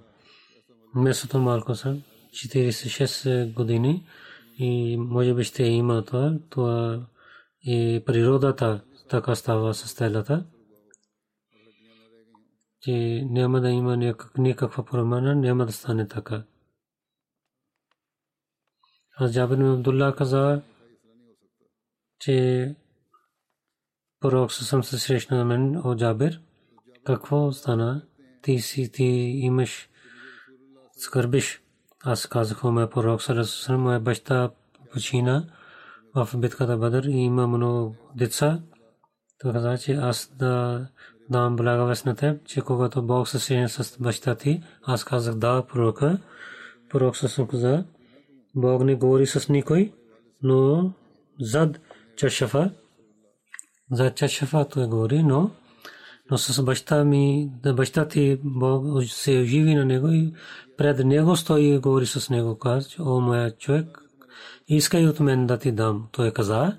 месото 0.95 1.39
малко 1.39 1.75
са 1.75 1.97
46 2.31 3.55
години 3.55 4.07
и 4.59 4.97
може 4.97 5.35
би 5.35 5.45
ще 5.45 5.63
има 5.63 6.05
това. 6.05 6.39
Това 6.51 7.07
е 7.69 8.05
природата 8.05 8.81
така 9.09 9.35
става 9.35 9.75
с 9.75 9.95
телата, 9.95 10.45
че 12.81 13.25
няма 13.31 13.61
да 13.61 13.71
има 13.71 14.15
никаква 14.39 14.85
промяна, 14.85 15.35
няма 15.35 15.67
да 15.67 15.73
стане 15.73 16.09
така. 16.09 16.43
Аз 19.17 19.33
Джабир 19.33 19.59
Абдулла 19.59 20.15
каза, 20.15 20.63
че 22.21 22.77
пророк 24.21 24.53
съм 24.53 24.85
се 24.85 24.99
срещна 24.99 25.37
на 25.37 25.45
мен, 25.45 25.81
о 25.85 25.97
Джабир, 25.97 26.41
какво 27.05 27.53
стана? 27.53 28.03
Ти 28.43 28.59
си, 28.59 28.93
ти 28.93 29.05
имаш 29.43 29.89
скърбиш. 30.97 31.63
Аз 32.05 32.27
казах, 32.27 32.65
о 32.65 32.73
ме 32.73 32.91
пророк 32.91 33.23
съм, 33.23 33.81
моя 33.81 34.01
баща 34.01 34.51
почина 34.93 35.47
в 36.15 36.29
битката 36.37 36.77
Бадър 36.77 37.05
и 37.05 37.17
има 37.17 37.47
много 37.47 37.97
деца. 38.15 38.61
Той 39.39 39.53
каза, 39.53 39.79
че 39.79 39.93
аз 39.93 40.33
да 40.39 40.87
дам 41.31 41.57
благовест 41.57 42.07
на 42.07 42.15
теб, 42.15 42.45
че 42.45 42.61
когато 42.61 43.03
Бог 43.03 43.29
се 43.29 43.39
срещне 43.39 43.69
с 43.69 43.99
баща 44.01 44.35
ти, 44.35 44.63
аз 44.83 45.05
казах 45.05 45.35
да, 45.35 45.67
пророка. 45.67 46.19
Пророк 46.91 47.17
се 47.17 47.47
каза, 47.51 47.85
Бог 48.55 48.85
не 48.85 48.95
говори 48.95 49.27
с 49.27 49.49
никой, 49.49 49.93
но 50.43 50.93
зад 51.41 51.81
чашафа, 52.17 52.71
за 53.91 54.11
чашафа 54.11 54.69
той 54.69 54.87
говори, 54.87 55.23
но 55.23 55.51
но 56.31 56.39
с 56.39 56.63
баща 56.63 57.05
ми, 57.05 57.51
да 57.63 57.75
баща 57.75 58.09
ти 58.09 58.41
Бог 58.45 59.05
се 59.05 59.39
оживи 59.39 59.75
на 59.75 59.85
него 59.85 60.09
и 60.09 60.33
пред 60.77 61.05
него 61.05 61.37
стои 61.37 61.75
и 61.75 61.79
говори 61.79 62.07
с 62.07 62.31
него, 62.31 62.59
каза, 62.59 62.89
о 62.99 63.21
моя 63.21 63.57
човек, 63.57 63.99
искай 64.69 65.07
от 65.07 65.21
мен 65.21 65.47
да 65.47 65.59
ти 65.59 65.73
дам. 65.73 66.09
Той 66.13 66.33
каза, 66.33 66.77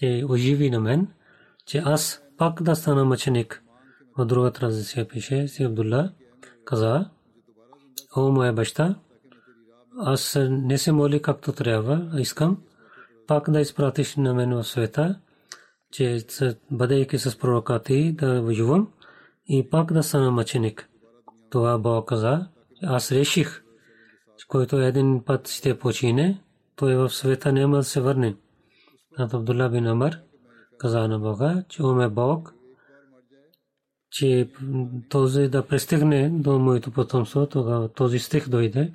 че 0.00 0.24
оживи 0.28 0.70
на 0.70 0.80
мен 0.80 1.08
че 1.68 1.82
аз 1.84 2.22
пак 2.38 2.62
да 2.62 2.76
стана 2.76 3.04
мъченик. 3.04 3.62
В 4.18 4.24
друга 4.24 4.50
традиция 4.50 5.08
пише 5.08 5.48
си 5.48 5.64
Абдулла 5.64 6.12
каза, 6.64 7.10
о 8.16 8.30
моя 8.32 8.52
баща, 8.52 8.94
аз 9.98 10.38
не 10.50 10.78
се 10.78 10.92
моли 10.92 11.22
както 11.22 11.52
трябва, 11.52 12.10
а 12.12 12.20
искам 12.20 12.58
пак 13.26 13.50
да 13.50 13.60
изпратиш 13.60 14.16
на 14.16 14.34
мен 14.34 14.54
в 14.54 14.64
света, 14.64 15.20
че 15.92 16.18
бъдейки 16.70 17.18
с 17.18 17.38
пророка 17.38 17.82
ти 17.82 18.12
да 18.12 18.42
воювам 18.42 18.88
и 19.46 19.70
пак 19.70 19.92
да 19.92 20.02
стана 20.02 20.30
мъченик. 20.30 20.88
Това 21.50 21.78
Бог 21.78 22.08
каза, 22.08 22.46
аз 22.82 23.12
реших, 23.12 23.62
който 24.48 24.80
един 24.80 25.24
път 25.24 25.48
ще 25.48 25.78
почине, 25.78 26.42
той 26.76 26.96
в 26.96 27.10
света 27.10 27.52
няма 27.52 27.76
да 27.76 27.84
се 27.84 28.00
върне. 28.00 28.36
Над 29.18 29.34
Абдулла 29.34 29.68
бин 29.68 29.86
Амар 29.86 30.18
каза 30.78 31.08
на 31.08 31.18
Бога, 31.18 31.64
че 31.68 31.82
уме 31.82 32.08
Бог, 32.08 32.54
че 34.10 34.48
този 35.08 35.48
да 35.48 35.66
пристигне 35.66 36.30
до 36.30 36.58
моето 36.58 36.90
потомство, 36.90 37.46
тогава 37.46 37.88
този 37.88 38.18
стих 38.18 38.48
дойде, 38.48 38.92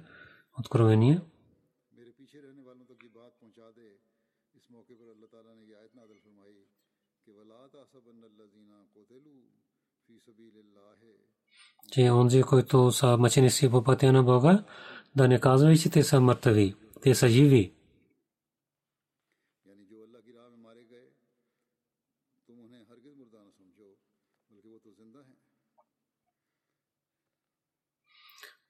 откровение. 0.59 1.21
че 11.93 12.11
онзи, 12.11 12.41
който 12.41 12.91
са 12.91 13.17
мъченици 13.17 13.69
по 13.69 13.83
пътя 13.83 14.13
на 14.13 14.23
Бога, 14.23 14.63
да 15.15 15.27
не 15.27 15.39
казва, 15.39 15.77
че 15.77 15.89
те 15.89 16.03
са 16.03 16.21
мъртви, 16.21 16.75
те 17.01 17.15
са 17.15 17.29
живи. 17.29 17.73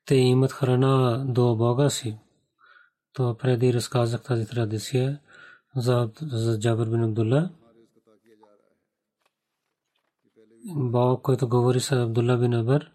Те 0.05 0.15
имат 0.15 0.51
храна 0.51 1.25
до 1.27 1.55
Бога 1.55 1.89
си. 1.89 2.17
То 3.13 3.37
преди 3.37 3.73
разказах 3.73 4.23
тази 4.23 4.47
традиция 4.47 5.19
за, 5.75 6.09
за 6.21 6.59
Джабър 6.59 6.89
бин 6.89 7.03
Абдулла. 7.03 7.49
Бог, 10.75 11.21
който 11.21 11.49
говори 11.49 11.79
с 11.79 11.91
Абдулла 11.91 12.37
бин 12.37 12.53
Абър 12.53 12.91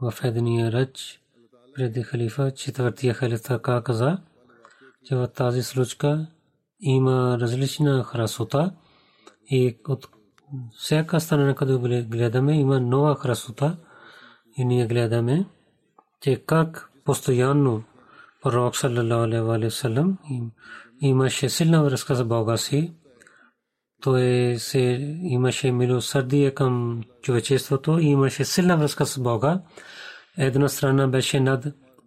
в 0.00 0.14
единия 0.24 0.72
реч 0.72 1.22
преди 1.74 2.02
халифа, 2.02 2.50
четвъртия 2.54 3.14
халиф 3.14 3.42
така 3.42 3.82
каза, 3.82 4.18
че 5.04 5.16
в 5.16 5.28
тази 5.28 5.62
случка 5.62 6.26
има 6.80 7.38
различна 7.40 8.06
красота 8.12 8.74
и 9.50 9.78
от 9.88 10.08
всяка 10.78 11.20
страна, 11.20 11.54
където 11.54 11.80
гледаме, 12.08 12.60
има 12.60 12.80
нова 12.80 13.18
красота– 13.18 13.76
и 14.60 14.64
ние 14.64 14.86
гледаме, 14.86 15.46
че 16.22 16.42
как 16.46 16.90
постоянно 17.04 17.82
пророк 18.42 18.76
саллалаху 18.76 19.52
алейхи 19.52 19.64
ва 19.64 19.70
саллям 19.70 20.18
имаше 21.00 21.48
силна 21.48 21.84
връзка 21.84 22.14
с 22.14 22.24
Бога 22.24 22.56
си. 22.56 22.92
Той 24.02 24.54
се 24.58 24.80
имаше 25.22 25.72
милосърдие 25.72 26.50
към 26.50 27.02
човечеството 27.22 27.98
и 27.98 28.06
имаше 28.06 28.44
силна 28.44 28.76
връзка 28.76 29.06
с 29.06 29.20
Бога. 29.20 29.60
Една 30.38 30.68
страна 30.68 31.08
беше 31.08 31.40
над 31.40 31.64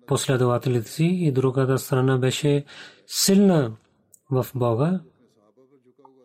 последователите 0.07 0.89
си 0.89 1.05
и 1.05 1.31
другата 1.31 1.77
страна 1.77 2.17
беше 2.17 2.65
силна 3.07 3.71
в 4.31 4.45
Бога. 4.55 4.99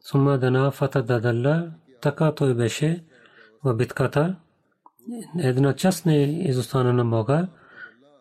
Сума 0.01 0.39
дана 0.39 0.71
фата 0.71 1.03
дадалла, 1.03 1.71
така 2.01 2.33
той 2.35 2.55
беше 2.55 3.05
в 3.65 3.75
битката 3.75 4.37
една 5.39 5.75
част 5.75 6.07
не 6.07 6.23
изостана 6.49 6.93
на 6.93 7.05
Бога. 7.05 7.49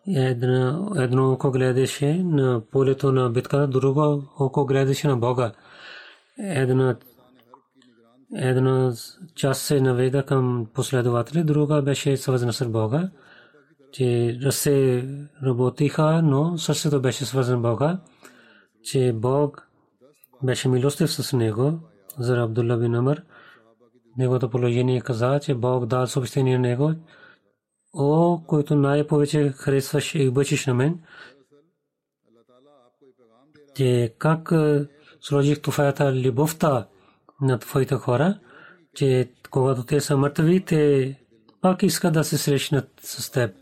Едно, 0.07 0.91
едно 0.95 1.31
око 1.31 1.51
гледаше 1.51 2.23
на 2.23 2.61
полето 2.71 3.11
на 3.11 3.29
битката, 3.29 3.67
друго 3.67 4.23
око 4.39 4.65
гледаше 4.65 5.07
на 5.07 5.17
Бога. 5.17 5.51
Една, 6.39 6.95
една 8.35 8.93
част 9.35 9.61
се 9.61 9.81
наведа 9.81 10.23
към 10.23 10.67
последователи, 10.73 11.43
друга 11.43 11.81
беше 11.81 12.17
свързана 12.17 12.53
с 12.53 12.65
Бога. 12.65 13.09
Че 13.91 14.37
ръце 14.43 15.03
работиха, 15.43 16.21
но 16.23 16.57
сърцето 16.57 17.01
беше 17.01 17.25
свързано 17.25 17.61
Бога. 17.61 17.99
Че 18.83 19.13
Бог 19.15 19.67
беше 20.43 20.69
милостив 20.69 21.11
с 21.11 21.37
него 21.37 21.79
за 22.19 22.37
Абдулла 22.37 22.77
бин 22.77 22.95
Амр. 22.95 23.23
Неговото 24.17 24.49
положение 24.49 25.01
каза, 25.01 25.39
че 25.39 25.55
Бог 25.55 25.85
дал 25.85 26.07
съобщение 26.07 26.57
на 26.57 26.67
него, 26.67 26.93
о, 27.93 28.41
който 28.47 28.75
най-повече 28.75 29.49
харесваш 29.49 30.15
и 30.15 30.27
обичаш 30.27 30.65
на 30.65 30.73
мен, 30.73 30.99
че 33.75 34.15
как 34.19 34.51
сложих 35.21 35.61
туфаята 35.61 36.13
любовта 36.13 36.87
на 37.41 37.59
твоите 37.59 37.95
хора, 37.95 38.39
че 38.95 39.31
когато 39.49 39.83
те 39.83 40.01
са 40.01 40.17
мъртви, 40.17 40.65
те 40.65 41.15
пак 41.61 41.83
искат 41.83 42.13
да 42.13 42.23
се 42.23 42.37
срещнат 42.37 42.89
с 43.01 43.31
теб. 43.31 43.55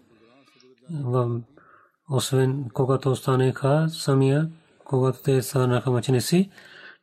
Освен 2.11 2.69
когато 2.73 3.11
останеха 3.11 3.87
самия, 3.89 4.49
когато 4.85 5.21
те 5.21 5.41
станаха 5.41 5.91
мъченици, 5.91 6.51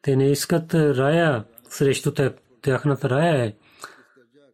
те 0.02 0.16
не 0.16 0.30
искат 0.30 0.74
рая 0.74 1.44
срещу 1.68 2.14
теб. 2.14 2.41
Тяхната 2.62 3.10
рая 3.10 3.44
е, 3.44 3.54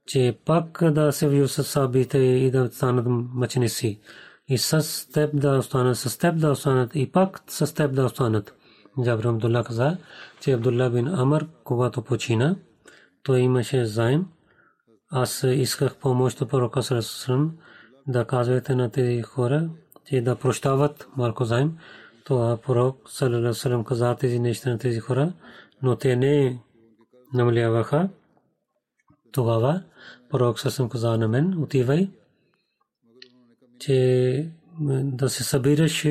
че 0.06 0.38
пак 0.44 0.92
да 0.92 1.12
се 1.12 1.28
вият 1.28 1.50
с 1.50 1.64
сабите 1.64 2.18
и 2.18 2.50
да 2.50 2.70
станат 2.72 3.06
мъченици. 3.08 4.00
И 4.48 4.58
с 4.58 5.08
теб 5.12 5.40
да 5.40 5.58
останат, 5.58 5.98
с 5.98 6.18
теб 6.18 6.38
да 6.38 6.50
останат 6.50 6.90
и 6.94 7.12
пак 7.12 7.40
с 7.48 7.74
теб 7.74 7.94
да 7.94 8.04
останат. 8.04 8.54
Джабр 9.04 9.24
Абдулла 9.24 9.64
каза, 9.64 9.96
че 10.40 10.52
Абдулла 10.52 10.90
бин 10.90 11.08
Амр, 11.08 11.46
когато 11.64 12.02
почина, 12.02 12.56
той 13.22 13.40
имаше 13.40 13.84
заем. 13.84 14.26
Аз 15.10 15.42
исках 15.42 15.96
помощ 15.96 16.40
от 16.40 16.50
пророка 16.50 16.82
Сарасусрам 16.82 17.52
да 18.06 18.24
казвате 18.24 18.74
на 18.74 18.90
тези 18.90 19.22
хора, 19.22 19.70
че 20.04 20.20
да 20.20 20.36
прощават 20.36 21.08
малко 21.16 21.44
заем. 21.44 21.78
Това 22.24 22.56
пророк 22.56 23.10
Салаласалам 23.10 23.84
каза 23.84 24.16
тези 24.20 24.38
неща 24.38 24.70
на 24.70 24.78
тези 24.78 25.00
хора, 25.00 25.32
но 25.82 25.96
те 25.96 26.16
не 26.16 26.58
намаляваха. 27.34 28.08
Тогава 29.32 29.84
пророк 30.30 30.60
Сасам 30.60 30.88
каза 30.88 31.18
на 31.18 31.28
мен, 31.28 31.62
отивай, 31.62 32.10
че 33.78 34.52
да 35.02 35.28
се 35.28 35.44
събираш 35.44 36.06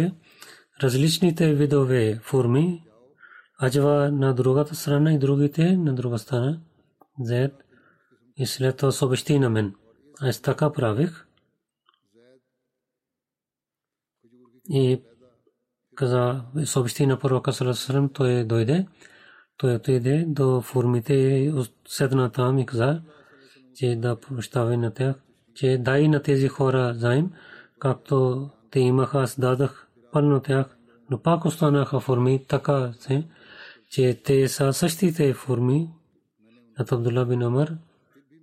различните 0.83 1.53
видове 1.53 2.19
форми, 2.23 2.83
аджва 3.63 4.11
на 4.11 4.33
другата 4.33 4.75
страна 4.75 5.13
и 5.13 5.19
другите 5.19 5.77
на 5.77 5.95
друга 5.95 6.17
страна, 6.17 6.59
зед 7.19 7.63
и 8.37 8.45
след 8.45 8.77
това 8.77 8.91
съобщи 8.91 9.39
на 9.39 9.49
мен. 9.49 9.75
Аз 10.21 10.41
така 10.41 10.71
правих. 10.71 11.27
И 14.69 15.01
каза, 15.95 16.45
съобщи 16.65 17.05
на 17.05 17.19
пророка 17.19 17.53
Саласалам, 17.53 18.09
той 18.09 18.43
дойде. 18.43 18.87
Той 19.57 19.75
отиде 19.75 20.25
до 20.27 20.61
формите 20.61 21.13
и 21.13 21.53
седна 21.87 22.31
там 22.31 22.59
и 22.59 22.65
каза, 22.65 23.01
че 23.75 23.95
да 23.95 24.19
прощава 24.19 24.77
на 24.77 24.93
тях, 24.93 25.15
че 25.55 25.77
дай 25.77 26.07
на 26.07 26.23
тези 26.23 26.47
хора 26.47 26.93
заем, 26.93 27.31
както 27.79 28.49
те 28.71 28.79
имаха, 28.79 29.21
аз 29.21 29.39
дадах 29.39 29.87
пълно 30.11 30.39
тях, 30.39 30.77
но 31.09 31.21
пак 31.21 31.45
останаха 31.45 31.99
форми, 31.99 32.45
така 32.47 32.93
че 33.89 34.21
те 34.23 34.47
са 34.47 34.73
същите 34.73 35.33
форми. 35.33 35.89
От 36.79 36.91
Абдулла 36.91 37.25
бин 37.25 37.43
Амар, 37.43 37.77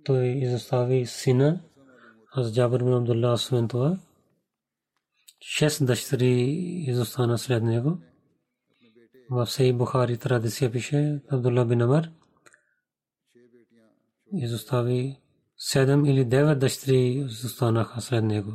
той 0.03 0.25
изостави 0.27 1.05
сина, 1.05 1.59
аз 2.31 2.53
Джабър 2.53 2.83
бин 2.83 2.93
Абдулла, 2.93 3.33
освен 3.33 3.67
това, 3.67 3.97
шест 5.41 5.85
дъщери 5.85 6.31
изостана 6.87 7.37
след 7.37 7.63
него. 7.63 7.97
В 9.29 9.45
Сей 9.47 9.73
Бухари 9.73 10.17
традиция 10.17 10.71
пише 10.71 11.21
Абдулла 11.29 11.65
бин 11.65 11.81
Амар 11.81 12.11
изостави 14.31 15.19
седем 15.57 16.05
или 16.05 16.25
девет 16.25 16.59
дъщери 16.59 17.25
изостанаха 17.25 18.01
след 18.01 18.23
него. 18.23 18.51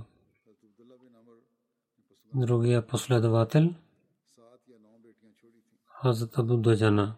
Другия 2.35 2.87
последовател 2.87 3.75
Хазрат 5.87 6.39
Абу 6.39 6.57
Даджана 6.57 7.17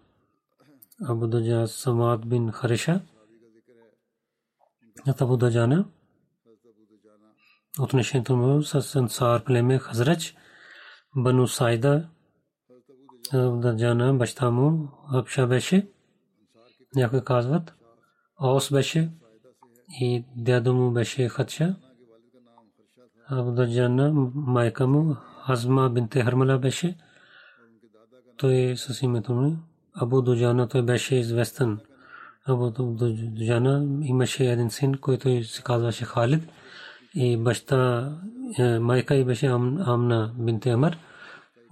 Абу 1.08 1.26
Даджа 1.26 1.66
Самад 1.66 2.26
бин 2.26 2.52
Хариша 2.52 3.00
Абу 5.20 5.36
Даджана 5.36 5.88
отношението 7.78 8.36
му 8.36 8.62
с 8.62 8.96
Ансар 8.96 9.44
племе 9.44 9.78
Хазрач 9.78 10.36
Бану 11.16 11.48
Сайда 11.48 12.08
Даджана 13.32 14.14
баща 14.14 14.50
му 14.50 14.88
Абша 15.12 15.46
беше 15.46 15.88
някои 16.96 17.24
казват 17.24 17.74
Ос 18.40 18.72
беше 18.72 19.10
и 20.00 20.24
дядо 20.36 20.74
му 20.74 20.90
беше 20.90 21.28
Хатша 21.28 21.74
Абдаджана 23.28 24.12
майка 24.34 24.86
му 24.86 25.16
Азма 25.48 25.90
бинте 25.90 26.22
Хармала 26.22 26.58
беше 26.58 26.96
той 28.36 28.74
с 28.76 29.02
името 29.02 29.32
му 29.32 29.56
Абу 29.94 30.22
Дуджана 30.22 30.68
той 30.68 30.82
беше 30.82 31.14
известен 31.14 31.78
Абу 32.46 32.70
Дуджана 32.70 33.86
имаше 34.02 34.52
един 34.52 34.70
син, 34.70 34.94
който 34.94 35.44
се 35.44 35.62
казваше 35.62 36.04
Халид 36.04 36.42
и 37.14 37.36
баща 37.36 38.12
майка 38.80 39.14
и 39.14 39.24
беше 39.24 39.46
Амна 39.46 40.34
бинте 40.38 40.70
Амар 40.70 40.96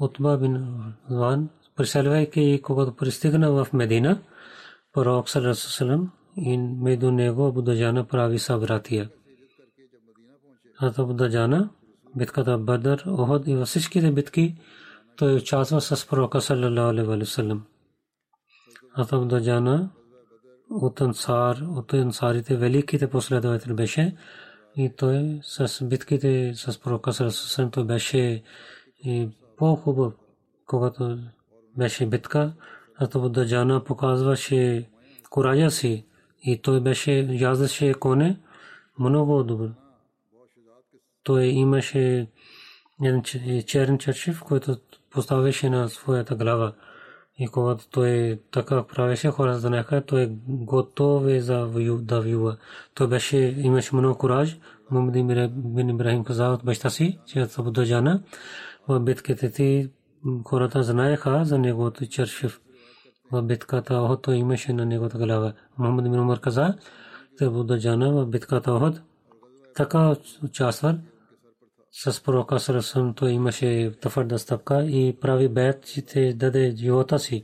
Утба 0.01 0.39
бин 0.39 0.67
Ван 1.11 1.49
преселвайки 1.77 2.61
когато 2.63 2.97
пристигна 2.97 3.53
в 3.53 3.73
Медина 3.73 4.21
пророк 4.93 5.29
саллаллаху 5.29 6.07
и 6.37 6.59
между 6.59 7.11
него 7.11 7.47
Абу 7.47 7.63
Даджана 7.63 8.07
прави 8.07 8.39
събратия. 8.39 9.11
Абу 10.81 11.13
Даджана, 11.13 11.71
битката 12.17 12.59
Бадър, 12.59 13.05
Оход 13.07 13.47
и 13.47 13.57
във 13.57 13.69
всичките 13.69 14.13
битки 14.13 14.57
той 15.17 15.35
участва 15.35 15.81
с 15.81 16.09
пророка 16.09 16.41
саллалаху 16.41 16.91
алейхи 16.91 17.07
ва 17.07 17.27
саллям. 17.27 17.67
Абу 18.97 19.25
Даджана 19.25 19.91
от 20.71 21.01
Ансар, 21.01 21.57
от 21.57 21.95
Ансарите 21.95 22.57
великите 22.57 23.11
последователи 23.11 23.73
беше 23.73 24.17
и 24.77 24.93
той 24.97 25.41
с 25.43 25.85
битките 25.85 26.53
с 26.55 26.81
пророка 26.81 27.13
саллалаху 27.13 27.71
той 27.71 27.85
беше 27.85 28.43
по-хубав, 29.61 30.13
когато 30.67 31.19
беше 31.77 32.07
битка. 32.07 32.53
Абу 33.01 33.29
Даджана 33.29 33.85
показваше 33.85 34.89
куража 35.31 35.71
си 35.71 36.05
и 36.43 36.63
той 36.63 36.81
беше 36.81 37.13
яздеше 37.31 37.95
коне 37.95 38.39
много 38.99 39.43
добър. 39.43 39.71
Той 41.23 41.45
имаше 41.45 42.27
един 43.03 43.23
черен 43.67 43.99
чершив, 43.99 44.43
който 44.43 44.77
поставяше 45.11 45.71
на 45.71 45.89
своята 45.89 46.35
глава. 46.35 46.73
И 47.39 47.49
когато 47.49 47.89
той 47.89 48.41
така 48.51 48.83
правеше, 48.83 49.29
хората 49.29 49.59
знаеха, 49.59 50.03
той 50.07 50.23
е 50.23 50.31
готов 50.49 51.27
е 51.27 51.41
за 51.41 51.67
да 52.01 52.21
вюва. 52.21 52.57
Той 52.95 53.09
беше, 53.09 53.39
имаше 53.59 53.97
много 53.97 54.19
кураж. 54.19 54.59
Мухаммад 54.91 55.13
бин 55.75 55.89
Ибрахим 55.89 56.25
каза 56.25 56.49
от 56.49 56.65
баща 56.65 56.91
си, 56.91 57.19
че 57.27 57.41
е 57.41 57.47
Абу 57.59 57.71
Даджана 57.71 58.23
в 58.91 59.01
битките 59.01 59.51
ти 59.51 59.91
хората 60.45 60.83
знаеха 60.83 61.45
за 61.45 61.59
неговото 61.59 62.07
чершив. 62.07 62.61
В 63.33 63.43
битката 63.43 63.95
Охот 63.95 64.23
той 64.23 64.37
имаше 64.37 64.73
на 64.73 64.87
неговата 64.87 65.19
глава. 65.19 65.53
Мухаммад 65.79 66.05
бин 66.05 66.21
Умар 66.21 66.41
каза, 66.41 66.75
те 67.39 67.49
Буда 67.49 67.79
Джана 67.79 68.13
в 68.13 68.27
битката 68.27 68.73
Охот. 68.73 69.01
Така 69.75 70.17
участвал 70.45 70.95
с 71.93 72.23
пророка 72.23 72.61
Сарасам 72.61 73.15
той 73.15 73.31
имаше 73.31 73.93
твърда 74.01 74.39
стъпка 74.39 74.85
и 74.85 75.17
прави 75.21 75.49
бед, 75.49 75.87
че 75.87 76.33
даде 76.37 76.77
живота 76.77 77.19
си 77.19 77.43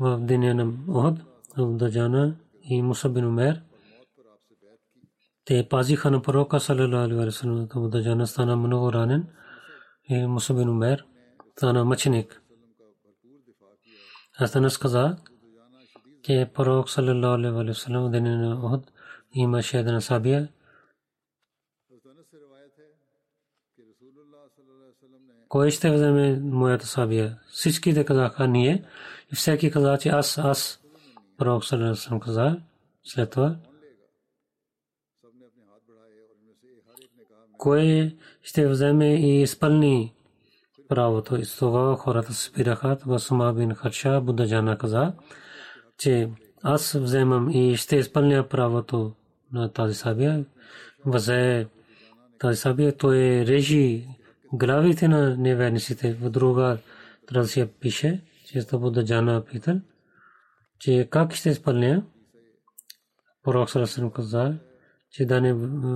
в 0.00 0.18
деня 0.20 0.54
на 0.54 0.72
Охот, 0.88 1.14
Буда 1.58 1.90
Джана 1.90 2.34
и 2.62 2.82
Муса 2.82 3.08
бин 3.08 3.26
Умер. 3.26 3.62
Те 5.44 5.68
пазиха 5.70 6.10
на 6.10 6.22
пророка 6.22 6.60
салалаху 6.60 7.90
и 10.08 10.26
Муса 10.26 10.54
бин 10.54 10.68
Умер 10.68 11.04
стана 11.56 11.84
мъченик. 11.84 12.42
Аз 14.38 14.78
каза, 14.78 15.16
че 16.22 16.50
пророк 16.54 16.90
саллалаху 16.90 17.34
алейхи 17.34 17.68
ва 17.68 17.74
саллям 17.74 18.10
деня 18.10 18.36
на 18.36 18.54
Охот 18.54 18.92
имаше 19.32 19.78
една 19.78 20.00
сабия. 20.00 20.48
Кой 25.48 25.70
ще 25.70 25.90
вземе 25.90 26.40
моята 26.40 26.86
сабия? 26.86 27.38
Всички 27.48 27.92
да 27.92 28.04
казаха 28.04 28.48
ние 28.48 28.84
и 29.32 29.36
всеки 29.36 29.70
каза, 29.70 29.98
че 29.98 30.08
аз, 30.08 30.38
аз. 30.38 30.80
Пророк 31.36 31.64
саллалаху 31.64 31.86
алейхи 31.86 32.00
ва 32.00 32.02
саллям 32.02 32.20
каза 32.20 32.60
след 33.04 33.30
това. 33.30 33.56
Кой 37.58 38.16
ще 38.46 38.68
вземе 38.68 39.14
и 39.14 39.42
изпълни 39.42 40.14
правото. 40.88 41.36
И 41.36 41.42
това 41.58 41.96
хората 41.96 42.34
спираха. 42.34 42.98
Това 42.98 43.18
Сума 43.18 43.52
бин 43.52 43.74
Харша 43.74 44.20
Буда 44.20 44.48
Джана 44.48 44.78
каза, 44.78 45.12
че 45.98 46.30
аз 46.62 46.92
вземам 46.92 47.50
и 47.50 47.76
ще 47.76 47.96
изпълня 47.96 48.48
правото 48.48 49.12
на 49.52 49.72
тази 49.72 49.94
сабия. 49.94 50.44
Възе 51.06 51.66
тази 52.38 52.60
сабия, 52.60 52.96
той 52.96 53.16
режи 53.46 54.08
главите 54.52 55.08
на 55.08 55.36
неверниците. 55.36 56.14
В 56.14 56.30
друга 56.30 56.78
традиция 57.26 57.66
пише, 57.66 58.20
че 58.44 58.66
Абу 58.72 59.04
Джана 59.04 59.44
питал, 59.44 59.80
че 60.78 61.08
как 61.10 61.34
ще 61.34 61.50
изпълня. 61.50 62.02
Пророк 63.42 63.70
Сарасен 63.70 64.10
каза, 64.10 64.54
че 65.10 65.26
да 65.26 65.40
не 65.40 65.52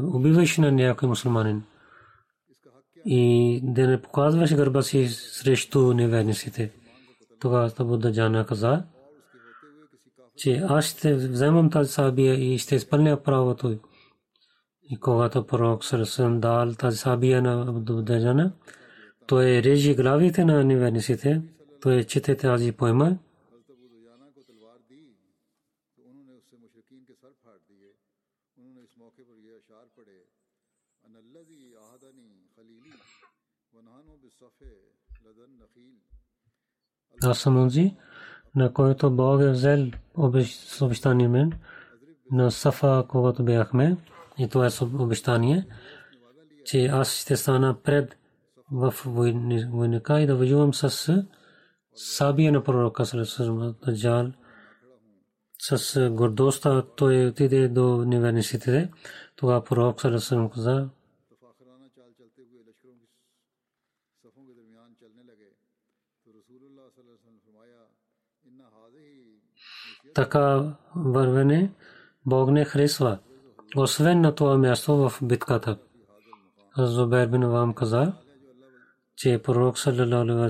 убиваш 0.07 0.59
на 0.59 0.73
някой 0.73 1.09
мусулманин 1.09 1.63
и 3.05 3.61
да 3.63 3.87
не 3.87 4.03
показваш 4.03 4.55
гърба 4.55 4.83
си 4.83 5.09
срещу 5.09 5.95
неверниците. 5.95 6.73
Тогава 7.41 7.73
Абу 7.79 7.99
Джана 7.99 8.47
каза, 8.47 8.83
че 10.37 10.63
аз 10.69 10.85
ще 10.85 11.15
вземам 11.15 11.71
тази 11.71 11.93
сабия 11.93 12.35
и 12.35 12.59
ще 12.59 12.75
изпълня 12.75 13.23
правото. 13.23 13.79
И 14.91 14.97
когато 14.97 15.47
пророк 15.47 15.85
Сарасен 15.85 16.41
дал 16.41 16.73
тази 16.73 16.99
сабия 16.99 17.43
на 17.43 17.63
Абу 17.63 18.03
Джана, 18.05 18.53
той 19.27 19.45
режи 19.45 19.95
главите 19.95 20.45
на 20.45 20.65
неверниците, 20.65 21.43
той 21.81 22.05
чете 22.05 22.37
тази 22.37 22.73
поема 22.73 23.17
Аз 37.23 37.39
съм 37.39 37.57
онзи, 37.57 37.95
на 38.57 38.73
който 38.73 39.11
Бог 39.11 39.41
е 39.41 39.51
взел 39.51 39.87
обещание 40.81 41.29
мен 41.29 41.53
на 42.33 42.51
Сафа, 42.51 43.05
когато 43.09 43.45
бяхме. 43.45 43.97
И 44.39 44.49
това 44.49 44.67
е 44.67 44.85
обещание, 44.99 45.67
че 46.65 46.87
аз 46.87 47.13
ще 47.13 47.37
стана 47.37 47.77
пред 47.83 48.17
в 48.73 48.95
войника 49.05 50.21
и 50.21 50.27
да 50.27 50.37
воювам 50.37 50.75
с 50.75 51.25
сабия 51.95 52.53
на 52.53 52.65
пророка 52.65 53.07
Салесалам 53.07 53.75
с 55.63 56.11
гордостта 56.11 56.83
той 56.83 57.27
отиде 57.27 57.69
до 57.69 58.05
неверниците. 58.07 58.91
Това 59.37 59.65
пророк 59.65 60.01
Салесалам 60.01 60.51
каза, 60.51 60.89
така 70.21 70.73
вървене 70.97 71.71
Бог 72.27 72.51
не 72.51 72.65
харесва. 72.65 73.19
Освен 73.77 74.21
на 74.21 74.35
това 74.35 74.59
място 74.59 74.97
в 74.97 75.13
битката. 75.23 75.77
Зубер 76.79 77.27
бин 77.27 77.47
Вам 77.49 77.75
каза, 77.75 78.13
че 79.17 79.39
пророк 79.43 79.79
саллалаху 79.79 80.49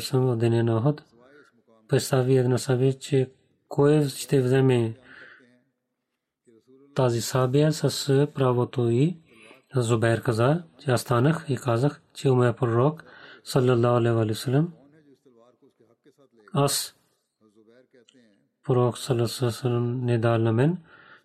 пророк 18.64 18.98
саллаллаху 18.98 19.68
не 19.68 20.18
дал 20.18 20.38
на 20.38 20.52
мен. 20.52 20.78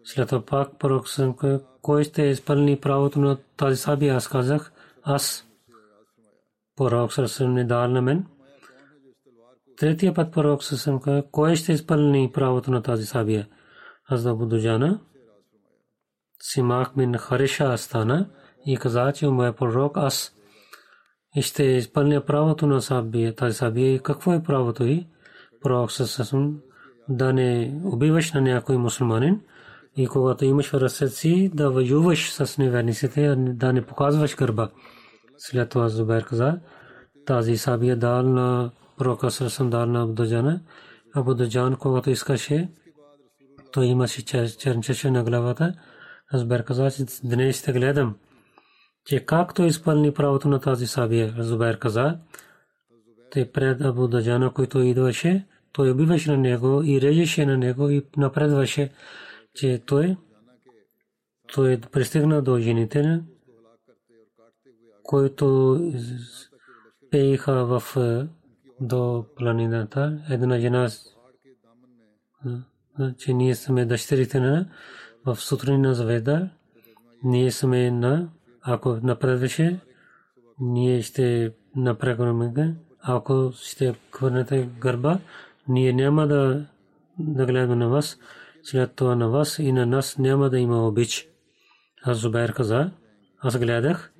След 0.04 0.30
това 0.30 0.46
пак 0.46 0.80
пророк 0.80 1.08
кой 1.82 2.04
ще 2.04 2.22
изпълни 2.22 2.80
правото 2.80 3.20
на 3.20 3.38
тази 3.58 3.78
сабия, 3.78 4.16
аз 4.16 4.28
казах, 4.28 4.72
аз 5.04 5.48
пророк 6.76 7.14
саллаллаху 7.14 7.48
не 7.48 7.64
дал 7.64 7.88
на 7.88 8.02
мен. 8.02 8.26
Третия 9.78 10.14
път 10.14 10.34
пророк 10.34 10.64
саллаллаху 10.64 11.30
кой 11.32 11.56
ще 11.56 11.74
изпълни 11.74 12.32
правото 12.34 12.72
на 12.72 12.82
тази 12.82 13.06
сабия, 13.06 13.48
аз 14.10 14.24
да 14.24 14.36
буду 14.36 14.58
жана. 14.58 15.00
Симах 16.42 16.96
мин 16.96 17.14
Хариша 17.14 17.78
стана 17.78 18.30
и 18.66 18.78
каза, 18.78 19.14
че 19.16 19.28
моя 19.28 19.56
пророк 19.56 19.98
аз 19.98 20.36
ще 21.42 21.64
изпълня 21.64 22.26
правото 22.26 22.68
на 22.68 22.82
сабия, 22.82 23.36
тази 23.36 23.58
сабия 23.58 24.02
какво 24.02 24.34
е 24.34 24.44
правото 24.44 24.84
и 24.84 25.08
пророк 25.62 25.92
саллаллаху 25.92 26.60
да 27.10 27.34
не 27.34 27.80
убиваш 27.84 28.34
на 28.34 28.42
някой 28.42 28.78
мусулманин 28.78 29.42
и 29.96 30.08
когато 30.08 30.46
имаш 30.46 30.70
в 30.70 30.74
ръцете 30.74 31.16
си 31.16 31.52
да 31.54 31.72
воюваш 31.72 32.32
с 32.32 32.58
неверниците, 32.58 33.36
да 33.38 33.74
не 33.74 33.86
показваш 33.86 34.36
гърба. 34.36 34.70
След 35.38 35.70
това 35.70 35.90
Зубер 35.90 36.26
каза, 36.26 36.60
тази 37.26 37.58
сабия 37.58 37.98
дал 37.98 38.24
на 38.24 38.72
пророка 38.98 39.32
Сърсъм 39.32 39.70
дал 39.70 39.86
на 39.86 40.04
Абудаджана. 40.04 40.62
Абудаджан, 41.16 41.76
когато 41.76 42.10
искаше, 42.10 42.70
той 43.72 43.86
имаше 43.86 44.26
чернчеше 44.58 45.12
на 45.12 45.24
главата. 45.24 45.74
Зубер 46.34 46.64
каза, 46.64 47.06
днес 47.24 47.60
ще 47.60 47.72
гледам, 47.72 48.16
че 49.06 49.26
както 49.26 49.64
изпълни 49.64 50.14
правото 50.14 50.48
на 50.48 50.60
тази 50.60 50.88
сабия, 50.88 51.36
Зубер 51.38 51.80
каза, 51.80 52.18
те 53.32 53.52
пред 53.52 53.82
Абудаджана, 53.82 54.54
който 54.54 54.80
идваше, 54.80 55.46
той 55.76 55.92
убиваше 55.92 56.32
на 56.32 56.38
него 56.38 56.84
и 56.86 57.02
режеше 57.02 57.46
на 57.46 57.58
него 57.58 57.90
и 57.90 58.06
напредваше, 58.18 58.90
че 59.54 59.82
той 59.86 60.18
той 61.54 61.82
пристигна 61.92 62.42
до 62.42 62.60
жените, 62.60 63.22
които 65.04 65.80
пееха 67.12 67.66
в 67.66 67.98
до 68.82 69.26
планината. 69.36 70.20
Една 70.30 70.60
жена, 70.60 70.90
че 73.18 73.34
ние 73.34 73.56
сме 73.56 73.86
дъщерите 73.86 74.40
на 74.40 74.70
в 75.26 75.36
сутрина 75.36 75.94
заведа, 75.94 76.50
ние 77.24 77.52
сме 77.52 77.92
на, 77.92 78.30
ако 78.62 79.00
напредваше, 79.04 79.80
ние 80.60 81.02
ще 81.02 81.54
напрегваме, 81.76 82.76
ако 83.02 83.52
ще 83.56 83.96
хвърнете 84.12 84.70
гърба, 84.80 85.20
ние 85.68 85.94
няма 85.94 86.28
да, 86.28 86.66
да 87.20 87.46
гледаме 87.46 87.76
на 87.76 87.90
вас, 87.90 88.20
след 88.64 88.96
това 88.96 89.16
на 89.16 89.30
вас 89.30 89.60
и 89.60 89.72
на 89.72 89.86
нас 89.86 90.18
няма 90.18 90.50
да 90.50 90.60
има 90.60 90.88
обич. 90.88 91.30
Аз 92.04 92.18
Зубайр 92.18 92.54
каза, 92.54 92.92
аз 93.40 93.58
гледах 93.58 94.12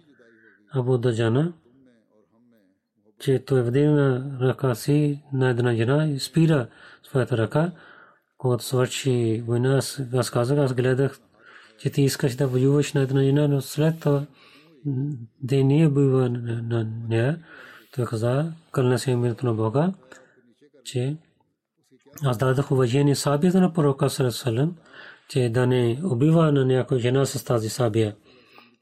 Абу 0.74 0.98
Даджана, 0.98 1.54
че 3.20 3.46
той 3.46 3.62
вдигна 3.62 4.38
ръка 4.42 4.76
си 4.76 5.24
на 5.34 5.50
една 5.50 5.76
жена 5.76 6.08
и 6.08 6.20
спира 6.20 6.68
своята 7.04 7.38
ръка. 7.38 7.72
Когато 8.38 8.64
свърши 8.64 9.44
война, 9.48 9.82
аз 10.14 10.32
казах, 10.32 10.58
аз 10.58 10.74
гледах, 10.74 11.20
че 11.78 11.90
ти 11.90 12.02
искаш 12.02 12.36
да 12.36 12.48
воюваш 12.48 12.94
на 12.94 13.02
една 13.02 13.24
жена, 13.24 13.48
но 13.48 13.62
след 13.62 14.00
това 14.00 14.26
да 15.44 15.64
не 15.64 15.82
е 15.82 15.90
бива 15.90 16.30
на 16.30 16.88
нея. 17.10 17.40
Той 17.96 18.06
каза, 18.06 18.54
кълна 18.72 19.00
се 19.00 19.12
името 19.12 19.46
на 19.46 19.54
Бога, 19.54 19.94
че 20.84 21.18
аз 22.24 22.38
дадах 22.38 22.72
уважение 22.72 23.16
сабията 23.16 23.62
на 23.62 23.74
пророка 23.74 24.10
Салесалем, 24.10 24.76
че 25.30 25.50
да 25.50 25.68
не 25.68 26.00
убива 26.04 26.52
на 26.52 26.66
някоя 26.66 27.00
жена 27.00 27.26
с 27.26 27.44
тази 27.44 27.70
сабия 27.70 28.16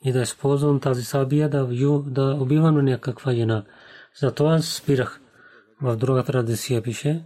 и 0.05 0.11
да 0.11 0.21
използвам 0.21 0.79
тази 0.79 1.03
сабия 1.03 1.49
да, 1.49 1.67
да 2.07 2.37
убивам 2.41 2.75
на 2.75 2.83
някаква 2.83 3.33
жена. 3.33 3.63
Затова 4.19 4.59
спирах. 4.61 5.19
В 5.81 5.95
друга 5.95 6.23
традиция 6.23 6.81
пише, 6.81 7.23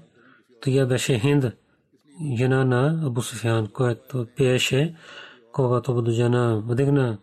тя 0.61 0.85
беше 0.85 1.19
Хинд, 1.19 1.45
жена 2.37 2.65
на 2.65 2.99
Абу 3.05 3.21
Суфян, 3.21 3.67
която 3.67 4.27
пиеше, 4.35 4.95
когато 5.51 5.91
Абу 5.91 6.11
жена 6.11 6.61
вдигна 6.67 7.17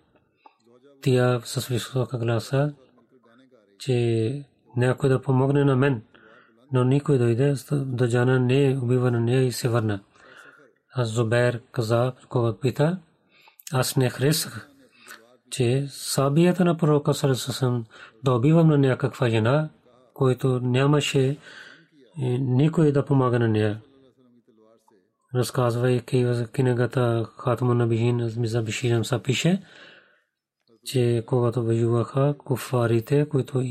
тя 1.02 1.40
с 1.44 1.66
висока 1.66 2.18
гласа, 2.18 2.74
че 3.78 4.44
някой 4.76 5.08
да 5.08 5.20
помогне 5.20 5.64
на 5.64 5.76
мен 5.76 6.02
но 6.74 6.84
никой 6.84 7.18
дойде 7.18 7.54
да 7.72 8.08
жана 8.08 8.40
не 8.40 8.78
убива 8.82 9.10
на 9.10 9.20
нея 9.20 9.42
и 9.42 9.52
се 9.52 9.68
върна. 9.68 10.00
Аз 10.92 11.08
Зубер 11.08 11.60
каза, 11.72 12.12
когато 12.28 12.60
пита, 12.60 12.98
аз 13.72 13.96
не 13.96 14.10
харесах, 14.10 14.68
че 15.50 15.86
сабията 15.88 16.64
на 16.64 16.76
пророка 16.76 17.14
Сарасасам 17.14 17.84
да 18.24 18.32
убивам 18.32 18.68
на 18.68 18.78
някаква 18.78 19.28
жена, 19.28 19.68
който 20.14 20.60
нямаше 20.60 21.36
никой 22.40 22.92
да 22.92 23.04
помага 23.04 23.38
на 23.38 23.48
нея. 23.48 23.80
Разказвайки 25.34 26.24
в 26.24 26.46
книгата 26.52 27.26
Хатма 27.38 27.74
на 27.74 27.86
Бихин, 27.86 28.32
Миза 28.36 28.62
Биширам 28.62 29.04
са 29.04 29.18
пише, 29.18 29.62
че 30.84 31.22
когато 31.26 31.64
воюваха 31.64 32.34
куфарите, 32.38 33.28
които 33.28 33.62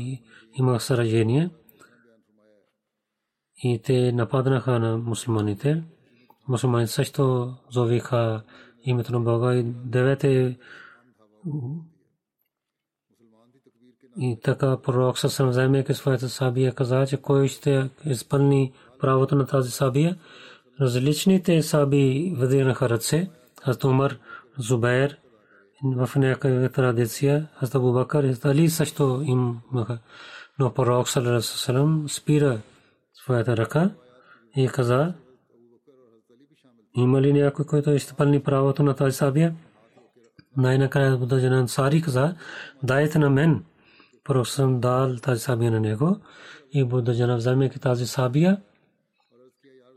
имах 0.54 0.82
сражение, 0.82 1.50
и 3.62 3.82
те 3.82 4.12
нападнаха 4.12 4.78
на 4.78 4.98
мусулманите. 4.98 5.82
мусулмани 6.48 6.86
също 6.86 7.54
зовиха 7.70 8.42
името 8.84 9.12
на 9.12 9.20
Бога 9.20 9.54
и 9.54 9.62
девете 9.62 10.56
и 14.18 14.38
така 14.42 14.76
пророк 14.82 15.18
със 15.18 15.38
вземайки 15.38 15.94
своята 15.94 16.28
сабия 16.28 16.74
каза, 16.74 17.06
че 17.06 17.16
кой 17.16 17.48
ще 17.48 17.90
изпълни 18.06 18.72
правото 19.00 19.36
на 19.36 19.46
тази 19.46 19.70
сабия. 19.70 20.16
Различните 20.80 21.62
саби 21.62 22.34
вдигнаха 22.36 22.88
ръце. 22.88 23.30
Аз 23.62 23.84
Умар, 23.84 24.18
Зубайр, 24.58 25.16
в 25.84 26.10
някаква 26.16 26.68
традиция, 26.68 27.48
аз 27.60 27.74
Абу 27.74 28.04
Али 28.44 28.70
също 28.70 29.22
имаха. 29.24 29.98
Но 30.58 30.74
пророк 30.74 31.08
саллалаху 31.08 32.08
спира 32.08 32.60
своята 33.24 33.56
ръка 33.56 33.90
и 34.56 34.68
каза, 34.68 35.14
има 36.96 37.22
ли 37.22 37.32
някой, 37.32 37.64
който 37.64 37.90
ще 37.90 37.96
изпълни 37.96 38.42
правото 38.42 38.82
на 38.82 38.94
тази 38.94 39.16
сабия? 39.16 39.54
Най-накрая 40.56 41.16
Будажан 41.16 41.52
Ансари 41.52 42.02
каза, 42.02 42.36
дайте 42.82 43.18
на 43.18 43.30
мен. 43.30 43.64
Пророк 44.24 44.46
съм 44.46 44.80
дал 44.80 45.16
тази 45.16 45.40
сабия 45.40 45.70
на 45.70 45.80
него 45.80 46.16
и 46.72 46.84
Будажан 46.84 47.36
вземе 47.36 47.68
тази 47.70 48.06
сабия 48.06 48.62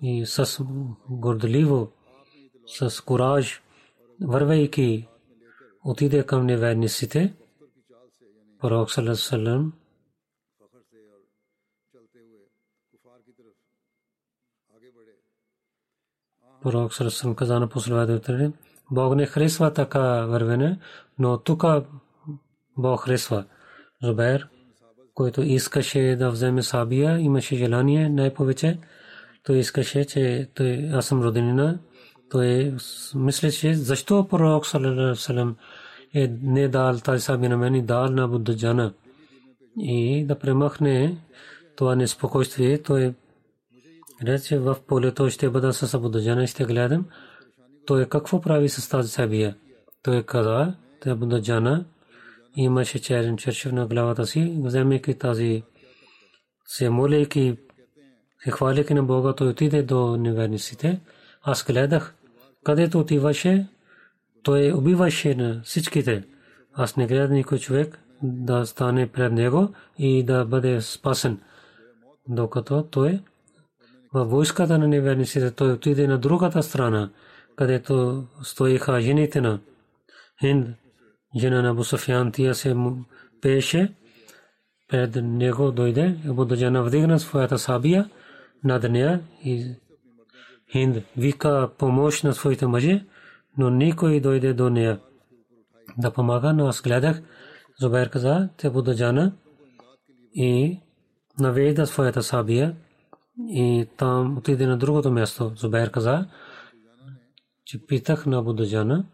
и 0.02 0.26
с 0.26 0.64
горделиво, 1.10 1.92
с 2.68 3.02
кураж, 3.06 3.62
вървейки, 4.22 5.08
отиде 5.86 6.26
към 6.26 6.46
неверниците. 6.46 7.34
Пророк 8.60 8.92
саллалаху 8.92 9.72
пророк 16.68 16.94
Сарасам 16.94 17.36
каза 17.36 17.60
на 17.60 17.68
последователите, 17.68 18.52
Бог 18.92 19.16
не 19.16 19.26
харесва 19.26 19.74
така 19.74 20.26
вървене, 20.26 20.80
но 21.20 21.38
тук 21.38 21.64
Бог 22.78 23.00
харесва. 23.00 23.46
Зубер, 24.04 24.48
който 25.14 25.42
искаше 25.42 26.16
да 26.20 26.32
вземе 26.32 26.64
сабия, 26.64 27.20
имаше 27.20 27.56
желание 27.56 28.10
най-повече. 28.10 28.80
Той 29.44 29.58
искаше, 29.58 30.06
че 30.06 30.50
той, 30.56 30.90
аз 30.94 31.06
съм 31.06 31.22
роденина. 31.22 31.80
Той 32.30 32.74
мислеше, 33.16 33.74
защо 33.74 34.28
пророк 34.28 34.66
Салам 34.66 35.56
е 36.16 36.28
не 36.42 36.68
дал 36.68 36.98
тази 36.98 37.22
сабия 37.22 37.50
на 37.50 37.58
мен 37.58 37.76
и 37.76 37.82
дал 37.82 38.10
на 38.10 38.28
Будда 38.28 38.56
Джана. 38.56 38.94
И 39.78 40.26
да 40.28 40.40
премахне 40.40 41.18
това 41.76 41.96
неспокойствие, 41.96 42.82
той 42.82 43.14
Рече 44.24 44.60
в 44.60 44.78
полето 44.88 45.30
ще 45.30 45.50
бъда 45.50 45.74
с 45.74 45.94
Абудаджана, 45.94 46.48
ще 46.48 46.66
гледам. 46.66 47.06
Той 47.86 48.06
какво 48.06 48.42
прави 48.42 48.70
с 48.70 48.90
тази 48.90 49.10
сабия? 49.10 49.56
Той 50.04 50.24
каза, 50.24 50.74
те 51.02 51.10
Абудаджана 51.10 51.86
имаше 52.56 53.00
черен 53.00 53.38
чершев 53.38 53.72
на 53.72 53.88
главата 53.88 54.26
си, 54.26 54.58
вземайки 54.64 55.14
тази 55.14 55.64
се 56.66 56.90
молейки, 56.90 57.58
се 58.44 58.52
хваляйки 58.52 58.94
на 58.94 59.04
Бога, 59.04 59.34
той 59.34 59.48
отиде 59.48 59.84
до 59.84 60.18
неверниците. 60.18 61.02
Аз 61.44 61.64
гледах, 61.64 62.16
където 62.64 63.00
отиваше, 63.00 63.68
той 64.44 64.72
убиваше 64.72 65.36
на 65.36 65.62
всичките. 65.64 66.24
Аз 66.74 66.98
не 66.98 67.08
гледах 67.08 67.30
никой 67.30 67.60
човек 67.60 68.00
да 68.24 68.66
стане 68.66 69.08
пред 69.08 69.34
него 69.34 69.70
и 69.98 70.24
да 70.24 70.46
бъде 70.46 70.82
спасен. 70.82 71.40
Докато 72.28 72.84
той 72.84 73.22
във 74.18 74.30
войската 74.30 74.78
на 74.78 74.88
неверниците 74.88 75.52
той 75.52 75.72
отиде 75.72 76.08
на 76.08 76.18
другата 76.18 76.64
страна, 76.64 77.10
където 77.56 78.24
стоиха 78.44 79.02
жените 79.02 79.42
на 79.42 79.60
Хинд, 80.40 80.68
жена 81.36 81.62
на 81.62 81.74
Бусафян, 81.74 82.32
тия 82.32 82.56
се 82.56 82.76
пеше, 83.42 83.94
пред 84.88 85.16
него 85.16 85.72
дойде, 85.72 86.18
Абу 86.28 86.46
Даджана 86.46 86.84
вдигна 86.84 87.20
своята 87.20 87.58
сабия 87.58 88.10
над 88.64 88.92
нея 88.92 89.22
и 89.44 89.76
Хинд 90.72 90.98
вика 91.18 91.70
помощ 91.78 92.24
на 92.24 92.34
своите 92.34 92.68
мъже, 92.68 93.06
но 93.58 93.70
никой 93.70 94.20
дойде 94.20 94.54
до 94.54 94.70
нея. 94.70 95.00
Да 95.98 96.12
помага, 96.12 96.54
но 96.54 96.68
аз 96.68 96.82
гледах, 96.82 97.22
Зубайр 97.80 98.10
каза, 98.10 98.50
те 98.58 98.68
Абу 98.68 98.82
Даджана 98.82 99.32
и 100.34 100.80
наведа 101.40 101.88
своята 101.88 102.24
сабия, 102.24 102.76
и 103.40 103.88
там 103.98 104.38
отиде 104.38 104.68
на 104.68 104.78
другото 104.78 105.12
място. 105.12 105.52
Зубайр 105.56 105.92
каза, 105.92 106.28
че 107.66 107.86
питах 107.86 108.26
на 108.26 108.42
Будаджана, 108.42 109.06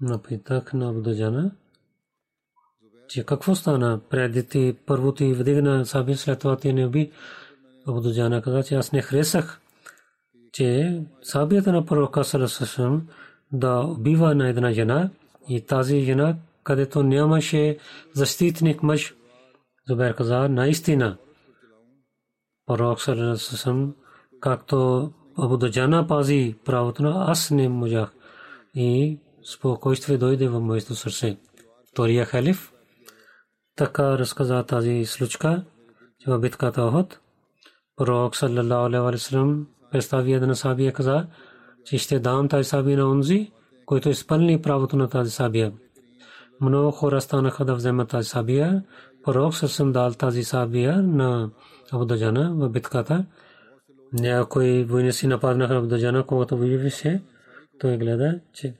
на 0.00 0.22
питах 0.22 0.72
на 0.72 0.92
Будаджана, 0.92 1.50
че 3.08 3.24
какво 3.24 3.54
стана 3.54 4.00
преди 4.10 4.48
ти 4.48 4.76
първо 4.86 5.12
ти 5.12 5.32
вдигна 5.32 5.86
саби, 5.86 6.14
след 6.14 6.38
това 6.38 6.56
ти 6.56 6.72
не 6.72 6.86
уби. 6.86 7.12
Будаджана 7.86 8.42
каза, 8.42 8.62
че 8.62 8.74
аз 8.74 8.92
не 8.92 9.02
харесах, 9.02 9.60
че 10.52 11.00
сабията 11.22 11.72
на 11.72 11.86
пророка 11.86 12.24
Сарасашам 12.24 13.08
да 13.52 13.80
убива 13.80 14.34
на 14.34 14.48
една 14.48 14.72
жена 14.72 15.10
и 15.48 15.60
тази 15.60 16.00
жена, 16.00 16.36
където 16.64 17.02
нямаше 17.02 17.78
защитник 18.12 18.82
мъж. 18.82 19.14
Зубайр 19.88 20.14
каза, 20.14 20.48
наистина, 20.48 21.16
пророк 22.66 23.00
Салесъм, 23.00 23.94
както 24.40 25.10
Абу 25.38 25.56
Даджана 25.56 26.06
пази 26.06 26.56
правото 26.64 27.02
на 27.02 27.24
аз 27.28 27.50
не 27.50 27.68
можах. 27.68 28.12
И 28.74 29.18
спокойствие 29.44 30.18
дойде 30.18 30.48
в 30.48 30.60
моето 30.60 30.94
сърце. 30.94 31.36
Втория 31.92 32.24
халиф 32.24 32.72
така 33.76 34.18
разказа 34.18 34.62
тази 34.62 35.04
случка, 35.04 35.64
че 36.20 36.30
в 36.30 36.38
битката 36.38 36.82
Охот, 36.82 37.20
пророк 37.96 38.36
саллалаху 38.36 38.86
алейхи 38.86 39.02
ва 39.02 39.18
саллям 39.18 39.66
представи 39.92 40.32
една 40.32 40.54
сабия 40.54 40.92
каза, 40.92 41.26
че 41.84 41.98
ще 41.98 42.18
дам 42.18 42.48
тази 42.48 42.68
сабия 42.68 42.98
на 42.98 43.10
онзи, 43.10 43.52
който 43.86 44.08
изпълни 44.08 44.62
правото 44.62 44.96
на 44.96 45.08
тази 45.08 45.30
сабия. 45.30 45.72
Много 46.60 46.90
хора 46.90 47.20
станаха 47.20 47.64
да 47.64 47.74
вземат 47.74 48.08
тази 48.08 48.28
сабия. 48.28 48.84
Пророк 49.24 49.54
съм 49.54 49.92
дал 49.92 50.12
тази 50.12 50.44
сабия 50.44 51.02
на 51.02 51.50
Абудаджана 51.92 52.54
в 52.54 52.68
битката. 52.68 53.26
Някои 54.12 54.84
войници 54.84 55.26
нападнаха 55.26 55.76
Абудаджана, 55.76 56.26
когато 56.26 56.56
воюваше. 56.56 57.22
Той 57.78 57.98
гледа, 57.98 58.40
че 58.52 58.74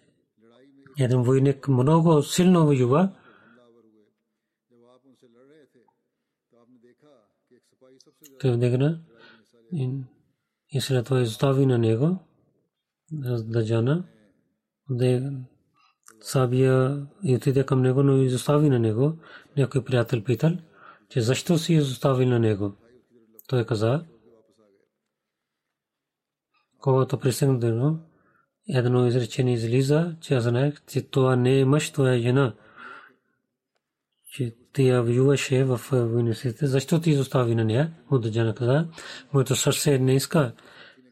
един 0.99 1.23
войник 1.23 1.69
много 1.69 2.23
силно 2.23 2.66
воюва. 2.66 3.12
Той 8.40 8.53
вдигна 8.53 9.01
и 10.71 10.81
след 10.81 11.05
това 11.05 11.21
изостави 11.21 11.66
на 11.66 11.79
него 11.79 12.19
Абудаджана. 13.25 14.05
Сабия 16.21 17.07
и 17.23 17.37
отиде 17.37 17.66
към 17.66 17.83
него, 17.83 18.03
но 18.03 18.16
изостави 18.16 18.69
на 18.69 18.79
него. 18.79 19.19
Някой 19.57 19.85
приятел 19.85 20.25
питал, 20.25 20.53
че 21.09 21.21
защо 21.21 21.59
си 21.59 21.75
изостави 21.75 22.27
на 22.27 22.38
него. 22.38 22.75
Той 23.46 23.66
каза, 23.66 24.04
когато 26.78 27.18
пристигна 27.18 27.98
едно 28.68 29.06
изречение 29.06 29.54
излиза, 29.54 30.16
че 30.20 30.35
аз 30.35 30.44
знаех, 30.44 30.74
че 30.87 31.02
това 31.02 31.37
не 31.37 31.61
е 31.61 31.64
мъж, 31.64 31.90
това 31.90 32.12
е 32.12 32.18
жена. 32.18 32.54
Че 34.32 34.54
тя 34.72 35.00
воюваше 35.00 35.64
в 35.64 35.80
войниците. 35.92 36.66
Защо 36.66 37.00
ти 37.00 37.11
изостави 37.11 37.54
на 37.54 37.64
нея? 37.64 37.92
Удаджана 38.11 38.55
каза, 38.55 38.88
моето 39.32 39.57
сърце 39.57 39.99
не 39.99 40.14
иска, 40.14 40.53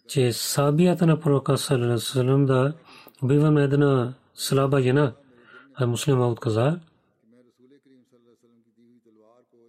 че 0.08 0.32
сабията 0.32 1.06
на 1.06 1.20
пророка 1.20 1.58
Салалалалалалалам 1.58 2.46
да 2.46 2.74
убиваме 3.22 3.62
една 3.62 4.14
слаба 4.34 4.82
жена. 4.82 5.14
А 5.74 5.86
муслима 5.86 6.28
отказа, 6.28 6.80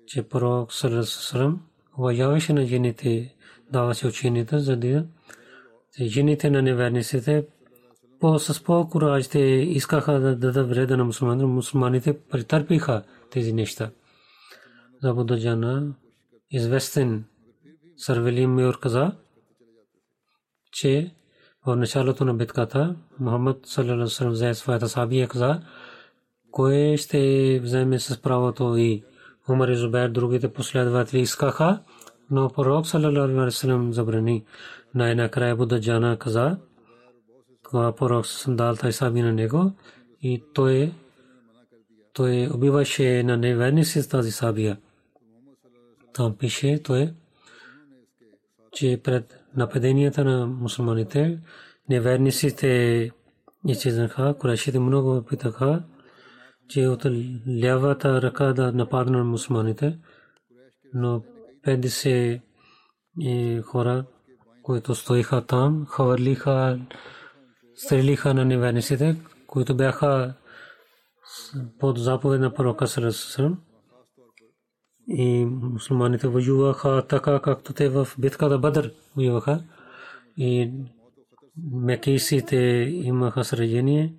че 0.08 0.24
пророк 0.24 0.74
Салалалалалалам 0.74 1.62
уважаваше 2.00 2.54
на 2.54 2.66
жените, 2.66 3.36
даваше 3.72 4.08
ученията, 4.08 4.60
за 4.60 4.78
да 4.78 5.06
жените 6.02 6.50
на 6.50 6.62
неверниците 6.62 7.46
по 8.20 8.40
с 8.40 8.64
по-кураж 8.64 9.28
те 9.28 9.40
искаха 9.40 10.20
да 10.20 10.36
дадат 10.36 10.70
вреда 10.70 10.98
на 10.98 11.06
мусулманите, 11.06 11.46
мусулманите 11.46 12.20
претърпиха 12.20 13.04
тези 13.32 13.54
неща. 13.54 13.92
За 15.04 15.14
Будаджана 15.14 15.94
известен 16.52 17.26
Сарвелим 17.98 18.54
Мюр 18.54 18.80
каза, 18.80 19.12
че 20.72 21.12
в 21.66 21.76
началото 21.76 22.26
на 22.26 22.34
битката 22.34 22.96
Мухаммад 23.20 23.58
взе 24.22 24.54
своята 24.54 24.90
сабия 24.90 25.28
каза, 25.28 25.62
кое 26.52 26.98
ще 26.98 27.60
вземе 27.64 28.00
с 28.00 28.22
правото 28.22 28.78
и 28.78 29.04
Умар 29.50 29.68
и 29.68 29.76
Зубайр, 29.76 30.10
другите 30.10 30.54
последователи 30.54 31.20
искаха 31.20 31.80
но 32.32 32.50
пророк 32.50 32.88
саллалаху 32.88 33.24
алейхи 33.24 33.40
вассалам 33.40 33.94
забрани 33.94 34.46
най-накрая 34.96 35.56
Буда 35.56 35.80
Джана 35.82 36.18
каза 36.18 36.58
това 37.64 37.96
пророк 37.96 38.26
сандал 38.26 38.76
тай 38.76 38.92
саби 38.92 39.22
на 39.22 39.34
него 39.34 39.72
и 40.22 40.44
той 40.54 40.94
той 42.14 42.50
убиваше 42.54 43.24
на 43.24 43.38
неверници 43.38 44.02
с 44.02 44.08
тази 44.08 44.32
сабия. 44.32 44.78
Там 46.14 46.36
пише 46.38 46.84
той, 46.84 47.14
че 48.72 49.02
пред 49.04 49.40
нападенията 49.56 50.24
на 50.24 50.48
мусулманите 50.48 51.40
неверниците 51.90 53.12
изчезнаха, 53.68 54.36
курашите 54.40 54.80
много 54.80 55.24
питаха, 55.30 55.84
че 56.68 56.88
от 56.88 57.06
лявата 57.62 58.22
ръка 58.22 58.54
да 58.54 58.72
нападна 58.72 59.18
на 59.18 59.24
мусулманите, 59.24 59.98
но 60.94 61.24
50 61.68 62.42
хора, 63.64 64.06
които 64.64 64.96
стоиха 64.96 65.46
там, 65.46 65.86
хвърлиха, 65.86 66.80
стрелиха 67.76 68.34
на 68.34 68.46
неверниците, 68.46 69.16
които 69.48 69.78
бяха 69.78 70.34
под 71.80 71.98
заповед 71.98 72.42
на 72.42 72.54
пророка 72.54 72.88
Сарасърм. 72.88 73.58
И 75.08 75.46
мусулманите 75.46 76.28
воюваха 76.28 77.06
така, 77.10 77.40
както 77.40 77.74
те 77.74 77.90
в 77.90 78.08
битката 78.20 78.58
Бадър 78.58 78.92
воюваха. 79.16 79.64
И 80.38 80.72
мекисите 81.72 82.58
имаха 82.92 83.44
сражение. 83.44 84.14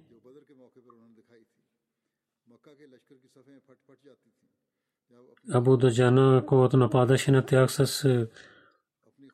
Абу 5.53 5.77
Даджана, 5.77 6.45
когато 6.47 6.77
нападаше 6.77 7.31
на 7.31 7.43
тях 7.43 7.73
с 7.73 8.27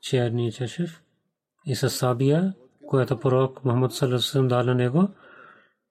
черния 0.01 0.53
чешев 0.53 1.03
и 1.67 1.75
с 1.75 1.91
сабия, 1.91 2.55
която 2.87 3.21
пророк 3.21 3.65
Мухаммад 3.65 3.93
Салесалам 3.93 4.49
дал 4.49 4.65
на 4.65 4.75
него, 4.75 5.09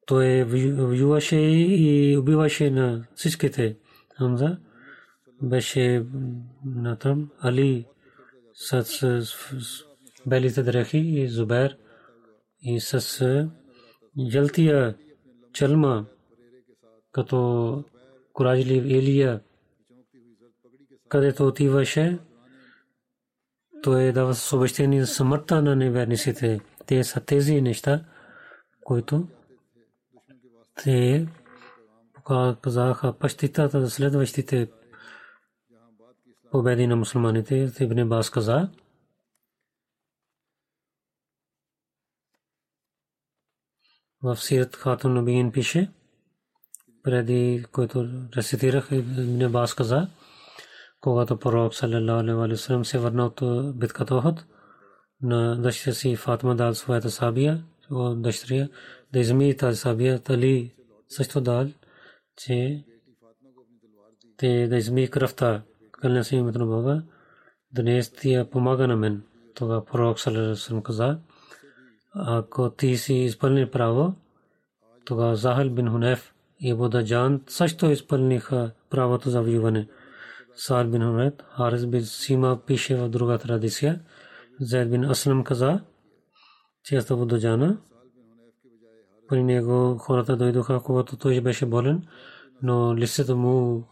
той 0.05 0.43
воюваше 0.43 1.35
и 1.35 2.17
убиваше 2.17 2.71
на 2.71 3.05
всичките. 3.15 3.77
Хамза 4.17 4.57
беше 5.41 6.05
на 6.65 6.95
там 6.95 7.29
Али 7.39 7.85
с 8.53 9.25
белите 10.25 10.63
дрехи 10.63 10.97
и 10.97 11.27
Зубер 11.27 11.77
и 12.61 12.79
с 12.79 13.49
жълтия 14.29 14.95
чалма 15.53 16.05
като 17.11 17.83
куражлив 18.33 18.85
Елия 18.85 19.41
където 21.11 21.47
отиваше 21.47 22.19
той 23.83 24.11
дава 24.11 24.35
съобщение 24.35 25.05
смъртта 25.05 25.61
на 25.61 25.75
неверниците. 25.75 26.59
Те 26.85 27.03
са 27.03 27.25
тези 27.25 27.61
неща, 27.61 28.05
които 28.83 29.27
те 30.83 31.27
показаха 32.23 33.17
пащитата 33.19 33.81
за 33.81 33.89
следващите 33.89 34.71
победи 36.51 36.87
на 36.87 36.95
мусулманите. 36.95 37.71
Ибн 37.79 38.09
Бас 38.09 38.29
каза, 38.29 38.69
в 44.23 44.37
Сират 44.37 44.75
Хатун 44.75 45.13
Набиин 45.13 45.51
пише, 45.51 45.91
преди 47.03 47.65
който 47.71 48.09
рецитирах, 48.35 48.91
Ибн 48.91 49.51
Бас 49.51 49.73
каза, 49.73 50.07
когато 51.01 51.37
пророк 51.37 51.75
саллалаху 51.75 52.19
алейхи 52.19 52.51
ва 52.51 52.57
саллям 52.57 52.85
се 52.85 52.99
върна 52.99 53.25
от 53.25 53.41
битката 53.77 54.15
Охот 54.15 54.45
на 55.21 55.61
дъщеря 55.61 55.93
си 55.93 56.15
Фатма 56.15 56.55
дал 56.55 56.73
своята 56.73 57.09
сабия, 57.09 57.63
дъщеря 58.15 58.67
да 59.13 59.19
измие 59.19 59.57
тази 59.57 59.77
сабия, 59.77 60.19
Тали 60.19 60.73
също 61.09 61.41
дал, 61.41 61.67
че 62.37 62.83
те 64.37 64.67
да 64.67 64.77
измие 64.77 65.07
кръвта, 65.07 65.61
кълня 65.91 66.23
си 66.23 66.35
името 66.35 66.59
на 66.59 66.65
Бога, 66.65 67.03
днес 67.71 68.11
тия 68.11 68.49
помага 68.49 68.87
на 68.87 68.95
мен. 68.95 69.23
Тога 69.55 69.85
пророк 69.85 70.19
саллалаху 70.19 70.69
алейхи 70.69 70.83
каза, 70.83 71.19
ако 72.15 72.69
ти 72.69 72.97
си 72.97 73.13
изпълни 73.13 73.69
право, 73.69 74.15
тога 75.05 75.35
Захал 75.35 75.69
бин 75.69 75.89
Хунеф 75.89 76.33
и 76.59 76.73
Бодаджан 76.73 77.41
също 77.47 77.85
изпълниха 77.85 78.71
правото 78.89 79.29
за 79.29 79.41
воюване. 79.41 79.87
Сар 80.55 80.87
бин 80.87 81.01
Хамед, 81.01 81.43
Харис 81.57 81.85
бин 81.85 82.05
Сима 82.05 82.59
пише 82.65 82.95
в 82.95 83.09
друга 83.09 83.37
традиция. 83.37 84.01
Зайд 84.59 84.91
бин 84.91 85.03
Аслам 85.03 85.43
каза, 85.43 85.81
че 86.83 86.95
аз 86.95 87.11
Абу 87.11 87.25
Даджана. 87.25 87.77
При 89.27 89.43
него 89.43 89.97
хората 89.97 90.37
дойдоха, 90.37 90.81
когато 90.83 91.17
той 91.17 91.41
беше 91.41 91.65
болен, 91.65 92.07
но 92.63 92.95
лицето 92.97 93.37
му 93.37 93.83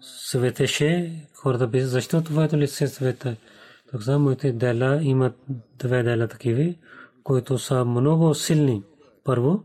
светеше. 0.00 1.20
Хората 1.34 1.66
бе, 1.66 1.80
защо 1.80 2.22
твоето 2.22 2.56
лице 2.56 2.86
света? 2.86 3.36
Така 3.90 4.18
моите 4.18 4.52
дела 4.52 5.02
имат 5.02 5.34
две 5.78 6.02
дела 6.02 6.28
такива, 6.28 6.74
които 7.22 7.58
са 7.58 7.84
много 7.84 8.34
силни. 8.34 8.82
Първо, 9.24 9.64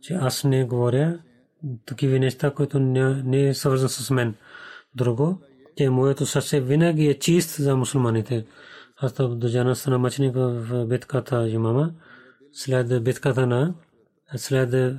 че 0.00 0.14
аз 0.14 0.44
не 0.44 0.64
говоря 0.64 1.18
такива 1.86 2.18
неща, 2.18 2.50
които 2.50 2.78
не 2.80 3.48
е 3.48 3.54
свързан 3.54 3.88
с 3.88 4.10
мен. 4.10 4.34
Друго, 4.94 5.40
че 5.76 5.90
моето 5.90 6.26
сърце 6.26 6.60
винаги 6.60 7.06
е 7.06 7.18
чист 7.18 7.56
за 7.56 7.76
мусулманите. 7.76 8.46
Аз 8.96 9.12
до 9.12 9.48
жена 9.48 9.74
стана 9.74 9.98
мъченик 9.98 10.34
в 10.34 10.86
битката 10.86 11.48
Имама. 11.48 11.92
След 12.52 13.04
битката 13.04 13.46
на 13.46 13.74
след 14.36 14.96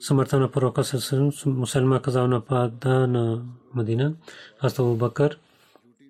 смъртта 0.00 0.40
на 0.40 0.50
пророка 0.50 0.84
с 0.84 1.16
мусулма 1.46 2.02
казал 2.02 2.28
напада 2.28 3.06
на 3.06 3.42
Мадина. 3.74 4.14
Аз 4.60 4.78
Абу 4.78 4.96
Бакър 4.96 5.38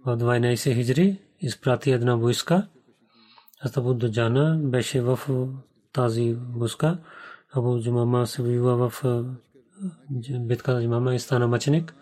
в 0.06 0.16
12 0.16 0.74
хиджри 0.74 1.18
изпрати 1.40 1.90
една 1.90 2.14
войска. 2.14 2.68
Аз 3.60 3.76
Абу 3.76 3.94
Даджана 3.94 4.58
беше 4.62 5.00
в 5.00 5.18
тази 5.92 6.36
войска. 6.54 6.98
Абу 7.52 7.80
Джумама 7.82 8.26
се 8.26 8.42
воюва 8.42 8.88
в 8.88 9.04
битката 10.40 10.74
на 10.74 10.82
имама 10.82 11.14
и 11.14 11.18
стана 11.18 11.48
мъченик. 11.48 11.94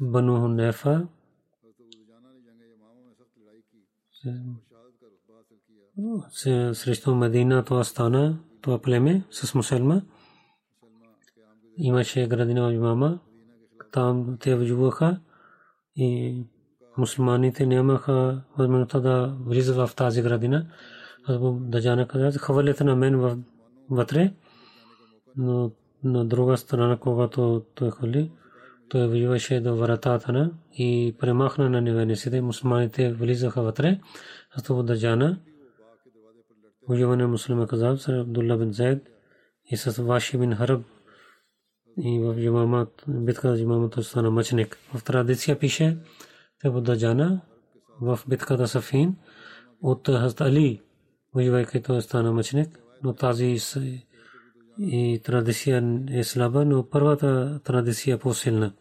Бану 0.00 0.40
Хунефа 0.40 1.06
срещу 6.72 7.14
Медина 7.14 7.64
това 7.64 7.84
стана, 7.84 8.38
това 8.60 8.78
племе 8.78 9.24
с 9.30 9.54
мусулма. 9.54 10.02
Имаше 11.76 12.26
градина 12.26 12.68
в 12.68 12.72
имама. 12.72 13.18
Там 13.92 14.36
те 14.40 14.54
воюваха 14.54 15.20
и 15.96 16.42
мусулманите 16.98 17.66
нямаха 17.66 18.42
възможността 18.58 19.00
да 19.00 19.36
влизат 19.40 19.76
в 19.76 19.96
тази 19.96 20.22
градина. 20.22 20.66
Аз 21.28 21.38
да 21.60 21.80
жана 21.80 22.08
каза, 22.08 22.38
хвърлете 22.38 22.84
на 22.84 22.96
мен 22.96 23.44
вътре, 23.90 24.34
но 25.36 25.70
на 26.04 26.24
друга 26.24 26.56
страна, 26.56 26.96
когато 26.96 27.62
той 27.74 27.90
холи, 27.90 28.30
той 28.88 29.08
воюваше 29.08 29.60
до 29.60 29.76
вратата 29.76 30.32
на 30.32 30.50
и 30.78 31.16
премахна 31.18 31.70
на 31.70 31.80
неверниците. 31.80 32.40
Мусулманите 32.40 33.12
влизаха 33.12 33.62
вътре. 33.62 34.00
Аз 34.56 34.62
това 34.62 34.82
държана. 34.82 35.40
Воюване 36.88 37.26
мусулма 37.26 37.66
казал 37.66 37.96
с 37.96 38.08
Абдулла 38.08 38.56
бин 38.56 38.72
Зайд 38.72 39.08
и 39.70 39.76
с 39.76 40.02
Ваши 40.02 40.38
бин 40.38 40.54
Хараб 40.54 40.84
и 41.98 42.18
в 42.18 42.34
Юмамат, 42.38 43.04
битката 43.08 43.56
за 43.56 43.62
Юмамат 43.62 44.04
стана 44.04 44.30
мъченик. 44.30 44.78
В 44.94 45.04
традиция 45.04 45.58
пише, 45.58 45.96
те 46.60 46.70
Буда 46.70 46.98
Джана 46.98 47.40
в 48.00 48.20
битката 48.28 48.68
Сафин 48.68 49.16
от 49.82 50.08
Хазд 50.08 50.40
Али, 50.40 50.82
воювайки 51.34 51.82
той 51.82 52.02
стана 52.02 52.32
мъченик, 52.32 52.78
но 53.02 53.12
тази 53.12 53.58
и 54.78 55.20
традиция 55.24 56.02
е 56.10 56.24
слаба, 56.24 56.64
но 56.64 56.88
първата 56.90 57.60
традиция 57.64 58.14
е 58.14 58.18
по-силна. 58.18 58.72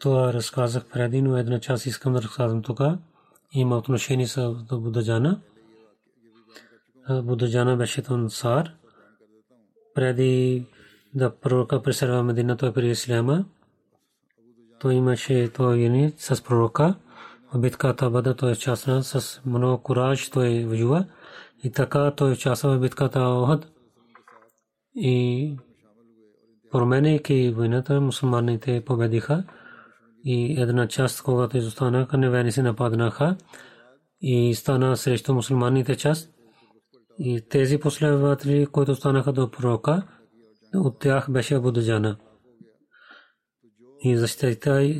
Това 0.00 0.32
разказах 0.32 0.84
преди, 0.92 1.22
но 1.22 1.36
една 1.36 1.60
част 1.60 1.86
искам 1.86 2.12
да 2.12 2.22
разказвам 2.22 2.62
тук. 2.62 2.80
Има 3.52 3.76
отношение 3.76 4.26
с 4.26 4.54
Будаджана. 4.72 5.40
Будаджана 7.10 7.76
беше 7.76 8.02
сар. 8.28 8.72
Преди 9.94 10.66
да 11.14 11.36
пророка 11.36 11.82
преселва 11.82 12.22
Медина, 12.22 12.56
той 12.56 12.72
при 12.72 12.90
Исляма. 12.90 13.44
Той 14.80 14.94
имаше 14.94 15.52
той 15.52 16.12
с 16.16 16.44
пророка. 16.44 16.94
Битката 17.56 18.10
Бада 18.10 18.36
той 18.36 18.52
е 18.52 18.56
частна 18.56 19.04
с 19.04 19.40
много 19.46 19.82
кураж, 19.82 20.30
той 20.30 20.64
воюва. 20.64 21.06
И 21.64 21.72
така 21.72 22.10
той 22.10 22.32
участва 22.32 22.76
в 22.76 22.80
битката 22.80 23.20
Охад. 23.20 23.66
И 24.94 25.56
променяйки 26.70 27.50
войната, 27.56 28.00
мусулманите 28.00 28.84
победиха 28.86 29.44
и 30.24 30.60
една 30.60 30.88
част, 30.88 31.22
когато 31.22 31.56
изостанаха, 31.56 32.18
невени 32.18 32.52
се 32.52 32.62
нападнаха 32.62 33.36
и 34.20 34.54
стана 34.54 34.96
срещу 34.96 35.34
мусулманите 35.34 35.96
част. 35.96 36.30
И 37.18 37.40
тези 37.50 37.78
последователи, 37.78 38.66
които 38.66 38.94
станаха 38.94 39.32
до 39.32 39.50
пророка, 39.50 40.02
от 40.74 40.98
тях 40.98 41.30
беше 41.30 41.54
Абудаджана. 41.54 42.16
И 44.02 44.16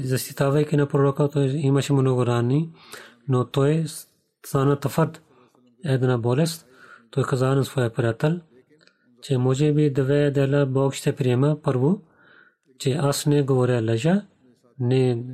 защитавайки 0.05 0.77
на 0.77 0.87
пророка, 0.87 1.29
той 1.29 1.47
имаше 1.47 1.93
много 1.93 2.27
рани, 2.27 2.71
но 3.29 3.45
той 3.45 3.85
стана 4.47 4.81
тафат 4.81 5.23
една 5.85 6.19
болест. 6.19 6.67
Той 7.11 7.25
каза 7.25 7.55
на 7.55 7.65
своя 7.65 7.91
приятел, 7.93 8.41
че 9.23 9.39
може 9.39 9.73
би 9.73 9.93
две 9.93 10.31
дела 10.31 10.67
Бог 10.67 10.95
ще 10.95 11.17
приема 11.17 11.57
първо, 11.63 12.03
че 12.79 12.93
аз 12.93 13.27
не 13.27 13.43
говоря 13.43 13.83
лъжа, 13.83 14.23
не 14.79 15.25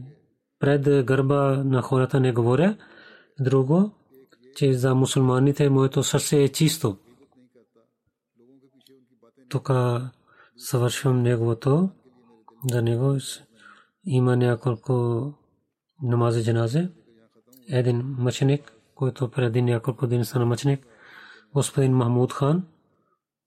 пред 0.59 1.05
гърба 1.07 1.63
на 1.65 1.83
хората 1.83 2.21
не 2.21 2.33
говоря. 2.33 2.77
Друго, 3.41 3.93
че 4.57 4.73
за 4.73 4.95
мусулманите 4.95 5.71
моето 5.71 6.03
сърце 6.03 6.43
е 6.43 6.49
чисто. 6.49 6.97
Тук 9.49 9.71
съвършвам 10.57 11.23
неговото, 11.23 11.91
за 12.71 12.83
него 12.83 13.17
има 14.05 14.37
няколко 14.37 15.35
намази 16.03 16.45
джаназе. 16.45 16.91
Един 17.69 18.03
мъченик, 18.19 18.76
който 18.97 19.31
преди 19.31 19.63
няколко 19.63 20.07
дни 20.07 20.25
стана 20.25 20.47
мъченик, 20.47 20.87
господин 21.55 21.93
Махмуд 21.93 22.33
хан, 22.33 22.67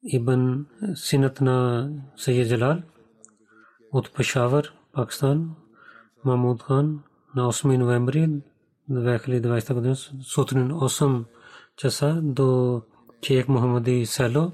ибн 0.04 0.66
синът 0.96 1.42
на 1.42 1.90
Сайед 2.16 2.50
Джалал 2.50 2.78
от 3.92 4.14
Пешавър, 4.14 4.74
Пакистан, 4.94 5.56
Махмуд 6.26 6.64
хан 6.64 7.04
на 7.36 7.54
8 7.54 7.78
ноември 7.78 8.42
2020 8.92 9.74
година 9.74 9.96
сутрин 10.22 10.72
8 10.72 11.26
часа 11.78 12.22
до 12.24 12.82
Чех 13.22 13.48
Мухаммади 13.48 14.06
село 14.06 14.52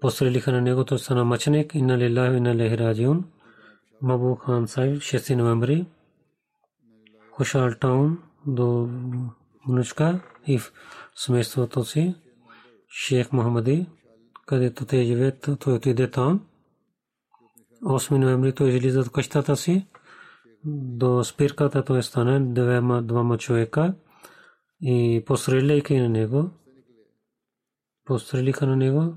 пострелиха 0.00 0.52
на 0.52 0.60
него, 0.60 0.84
той 0.84 0.98
стана 0.98 1.24
мъченик. 1.24 1.74
Инна 1.74 1.98
лилахи 1.98 2.36
инна 2.36 2.54
лехи 2.54 2.78
раджиун. 2.78 3.24
Мабу 4.02 4.34
хан 4.34 4.68
Сайф 4.68 4.98
6 4.98 5.34
ноември 5.34 5.86
Хушал 7.30 7.70
таун 7.80 8.18
до 8.46 8.88
Мунучка 9.66 10.20
и 10.46 10.60
семейството 11.14 11.84
си 11.84 12.14
Шейх 12.88 13.32
Мухаммади, 13.32 13.86
където 14.46 14.84
те 14.84 15.04
живеят, 15.04 15.48
той 15.60 15.74
отиде 15.74 16.10
там. 16.10 16.46
8 17.82 18.16
ноември 18.16 18.52
той 18.52 18.70
излиза 18.70 19.00
от 19.00 19.12
къщата 19.12 19.56
си 19.56 19.86
до 20.64 21.24
спирката 21.24 21.84
той 21.84 22.02
стане 22.02 22.40
двама, 22.40 23.02
двама 23.02 23.38
човека 23.38 23.94
и 24.80 25.22
постреляйки 25.26 25.96
на 25.96 26.08
него, 26.08 26.50
пострелиха 28.04 28.66
на 28.66 28.76
него, 28.76 29.14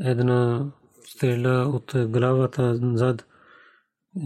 една 0.00 0.70
стреля 1.04 1.68
от 1.68 2.10
главата 2.10 2.78
зад 2.94 3.26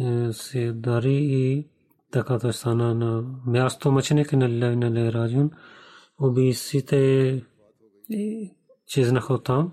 е, 0.00 0.32
се 0.32 0.72
дари 0.72 1.18
и 1.22 1.68
така 2.12 2.38
той 2.38 2.52
стана 2.52 2.94
на 2.94 3.24
място 3.46 3.92
мъченик 3.92 4.32
на 4.32 4.48
Лилай 4.48 4.76
на 4.76 4.90
Лераджун. 4.90 5.50
Убийците 6.20 7.42
чезнаха 8.86 9.42
там. 9.42 9.72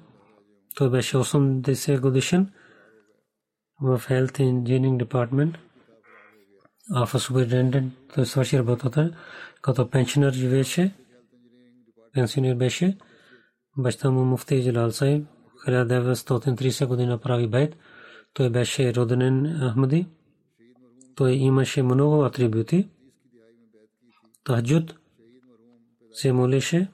Той 0.75 0.89
беше 0.89 1.17
80 1.17 1.99
годишен 1.99 2.51
в 3.81 3.99
Health 3.99 4.39
Engineering 4.39 5.05
Department– 5.05 5.57
а 6.89 7.05
суперинтендент 7.05 7.93
той 8.15 8.25
свърши 8.25 8.59
работата, 8.59 9.11
като 9.61 9.89
пенсионер 9.89 10.33
живееше, 10.33 10.95
пенсионер 12.13 12.55
беше. 12.55 12.97
Баща 13.77 14.11
му 14.11 14.25
муфти 14.25 14.63
Джалал 14.63 14.91
Сайб 14.91 15.25
1930 15.67 16.85
година 16.85 17.17
прави 17.17 17.47
байт. 17.47 17.77
Той 18.33 18.49
беше 18.49 18.95
роденен 18.95 19.59
Ахмади. 19.71 20.07
Той 21.17 21.31
имаше 21.31 21.83
много 21.83 22.23
атрибути. 22.23 22.89
Тахджуд 24.43 24.95
се 26.11 26.33
молеше 26.33 26.91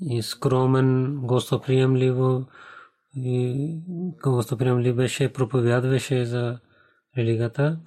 и 0.00 0.22
скромен, 0.22 1.16
гостоприемливо 1.22 2.46
и 3.16 3.78
гостоприемливо 4.24 4.96
беше, 4.96 5.32
проповядваше 5.32 6.24
за 6.24 6.58
религията 7.18 7.78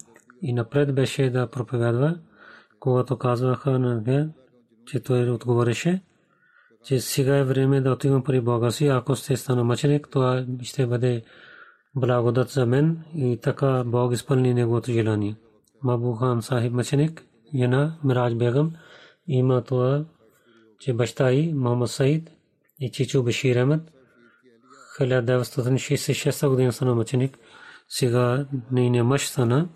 и 0.42 0.54
напред 0.54 0.96
беше 0.96 1.30
да 1.30 1.50
проповядва, 1.50 2.20
когато 2.80 3.18
казваха 3.18 3.80
на 3.80 4.02
него, 4.02 4.34
че 4.86 5.00
той 5.00 5.30
отговореше, 5.30 6.02
че 6.84 7.00
сега 7.00 7.38
е 7.38 7.44
време 7.44 7.82
да 7.82 7.92
отивам 7.92 8.24
при 8.24 8.42
Бога 8.42 8.72
си, 8.72 8.88
ако 8.88 9.16
сте 9.16 9.38
стана 9.38 9.64
мъченик, 9.64 10.08
това 10.12 10.46
ще 10.64 10.88
бъде 10.88 11.24
благодат 11.98 12.50
за 12.50 12.66
мен 12.66 13.04
и 13.16 13.40
така 13.42 13.84
Бог 13.86 14.14
изпълни 14.14 14.54
неговото 14.54 14.92
желание. 14.92 15.36
Мабу 15.84 16.14
хан 16.14 16.42
сахиб 16.42 16.74
мъченик, 16.74 17.26
Яна 17.54 17.98
Мираж 18.04 18.36
Бегам, 18.36 18.74
има 19.28 19.64
това, 19.64 20.06
че 20.80 20.94
баща 20.94 21.32
и 21.32 21.54
Мохаммад 21.54 21.90
Саид 21.90 22.32
и 22.80 22.92
чичо 22.92 23.24
Башир 23.24 23.56
Ахмед 23.56 23.82
1966 25.00 26.50
година 26.50 26.72
стана 26.72 26.96
мъченик. 26.96 27.38
Сега 27.90 28.48
нейният 28.72 29.08
мъж 29.08 29.28
стана 29.28 29.70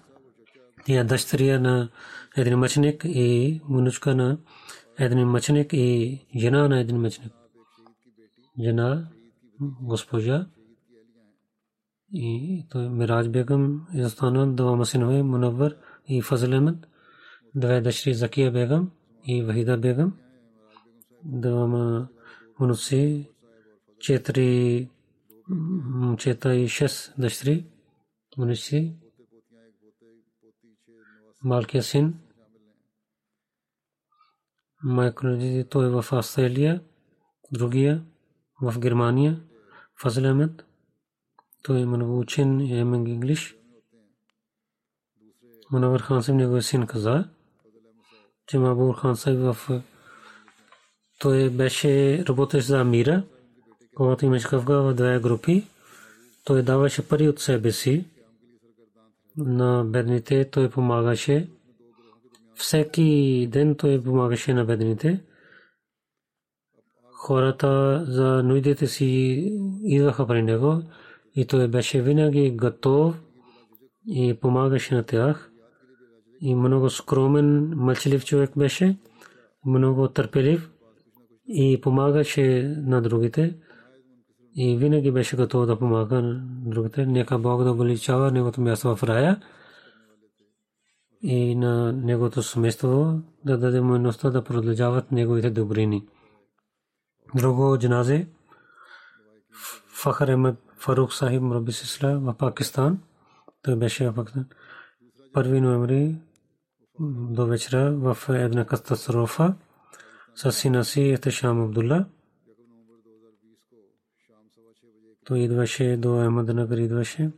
тя 0.85 1.03
дъщеря 1.03 1.59
на 1.59 1.89
един 2.37 2.57
мъченик 2.57 3.05
и 3.05 3.61
внучка 3.69 4.15
на 4.15 4.37
един 4.99 5.27
мъченик 5.27 5.73
и 5.73 6.19
жена 6.35 6.67
на 6.67 6.79
един 6.79 6.97
мъченик. 6.97 7.33
Жена, 8.63 9.07
госпожа 9.81 10.47
и 12.13 12.65
той 12.69 12.89
Мираж 12.89 13.29
Бегам 13.29 13.87
е 13.95 14.05
останал 14.05 14.53
двама 14.53 14.85
синове 14.85 15.23
Мунаввар 15.23 15.75
и 16.07 16.21
Фазл 16.21 16.51
Ахмед, 16.51 16.87
две 17.55 17.81
дъщери 17.81 18.13
Закия 18.13 18.51
Бегам 18.51 18.91
и 19.23 19.43
Вахида 19.43 19.77
Бегам, 19.77 20.17
двама 21.23 22.07
внуци, 22.59 23.29
четири 23.99 24.89
момчета 25.49 26.55
и 26.55 26.67
шест 26.67 27.13
дъщери, 27.17 27.65
внуци 28.37 28.95
малкия 31.43 31.83
син. 31.83 32.19
Майкроди 34.83 35.65
той 35.69 35.85
е 35.85 35.89
в 35.89 36.05
Австралия, 36.11 36.81
другия 37.51 38.03
в 38.61 38.79
Германия, 38.79 39.41
Фазл 40.01 40.23
Ахмед. 40.23 40.65
Той 41.63 41.81
е 41.81 41.85
много 41.85 42.19
учен 42.19 42.59
и 42.59 42.77
е 42.77 42.79
инглиш. 42.79 43.55
Манавър 45.71 45.99
хан 45.99 46.23
съм 46.23 46.37
неговия 46.37 46.63
син 46.63 46.87
каза, 46.87 47.29
че 48.47 48.59
Мабур 48.59 48.95
хан 48.95 49.17
Сайб 49.17 49.39
в 49.39 49.81
той 51.19 51.49
беше 51.49 52.23
работещ 52.25 52.67
за 52.67 52.83
мира, 52.83 53.23
когато 53.95 54.25
имаше 54.25 54.47
къвга 54.47 54.77
в 54.81 54.93
две 54.93 55.19
групи. 55.19 55.67
Той 56.43 56.63
даваше 56.63 57.07
пари 57.07 57.29
от 57.29 57.39
себе 57.39 57.71
си 57.71 58.05
на 59.37 59.83
бедните, 59.83 60.49
той 60.49 60.69
помагаше. 60.69 61.49
Всеки 62.55 63.47
ден 63.51 63.75
той 63.75 64.03
помагаше 64.03 64.53
на 64.53 64.65
бедните. 64.65 65.23
Хората 67.11 68.03
за 68.07 68.43
нуждите 68.43 68.87
си 68.87 69.05
идваха 69.83 70.27
при 70.27 70.41
него 70.41 70.83
и 71.35 71.47
той 71.47 71.67
беше 71.67 72.01
винаги 72.01 72.51
готов 72.51 73.21
и 74.07 74.37
помагаше 74.41 74.95
на 74.95 75.03
тях. 75.03 75.51
И 76.41 76.55
много 76.55 76.89
скромен, 76.89 77.73
мълчалив 77.75 78.25
човек 78.25 78.51
беше, 78.57 78.97
много 79.65 80.07
търпелив 80.07 80.71
и 81.47 81.81
помагаше 81.81 82.75
на 82.77 83.01
другите 83.01 83.55
и 84.55 84.77
винаги 84.77 85.11
беше 85.11 85.35
готов 85.35 85.65
да 85.65 85.79
помага 85.79 86.21
на 86.21 86.43
другите. 86.45 87.05
Нека 87.05 87.39
Бог 87.39 87.63
да 87.63 87.71
увеличава 87.71 88.31
неговото 88.31 88.61
място 88.61 88.95
в 88.95 89.03
рая 89.03 89.41
и 91.21 91.55
на 91.55 91.93
неговото 91.93 92.43
семейство 92.43 93.21
да 93.45 93.57
даде 93.57 93.81
мъжността 93.81 94.29
да 94.29 94.43
продължават 94.43 95.11
неговите 95.11 95.49
добрини. 95.49 96.07
Друго 97.35 97.77
джаназе 97.77 98.27
Фахр 99.87 100.27
Ахмед 100.27 100.70
Фарук 100.81 101.13
Сахиб 101.13 101.41
Мраби 101.41 101.71
Сисла 101.71 102.19
в 102.19 102.33
Пакистан. 102.37 102.99
Той 103.61 103.75
беше 103.75 104.09
в 104.09 104.15
Пакистан. 104.15 104.45
1 105.35 105.59
ноември 105.59 106.15
до 107.35 107.45
вечера 107.45 107.91
в 107.91 108.17
една 108.29 108.65
катастрофа 108.65 109.55
с 110.35 110.51
сина 110.51 110.85
си 110.85 111.01
Ехтешам 111.01 111.61
Абдулла. 111.61 112.05
той 115.25 115.39
идваше 115.39 115.97
до 115.97 116.23
Ахмаднагар 116.23 116.77
идваше. 116.77 117.31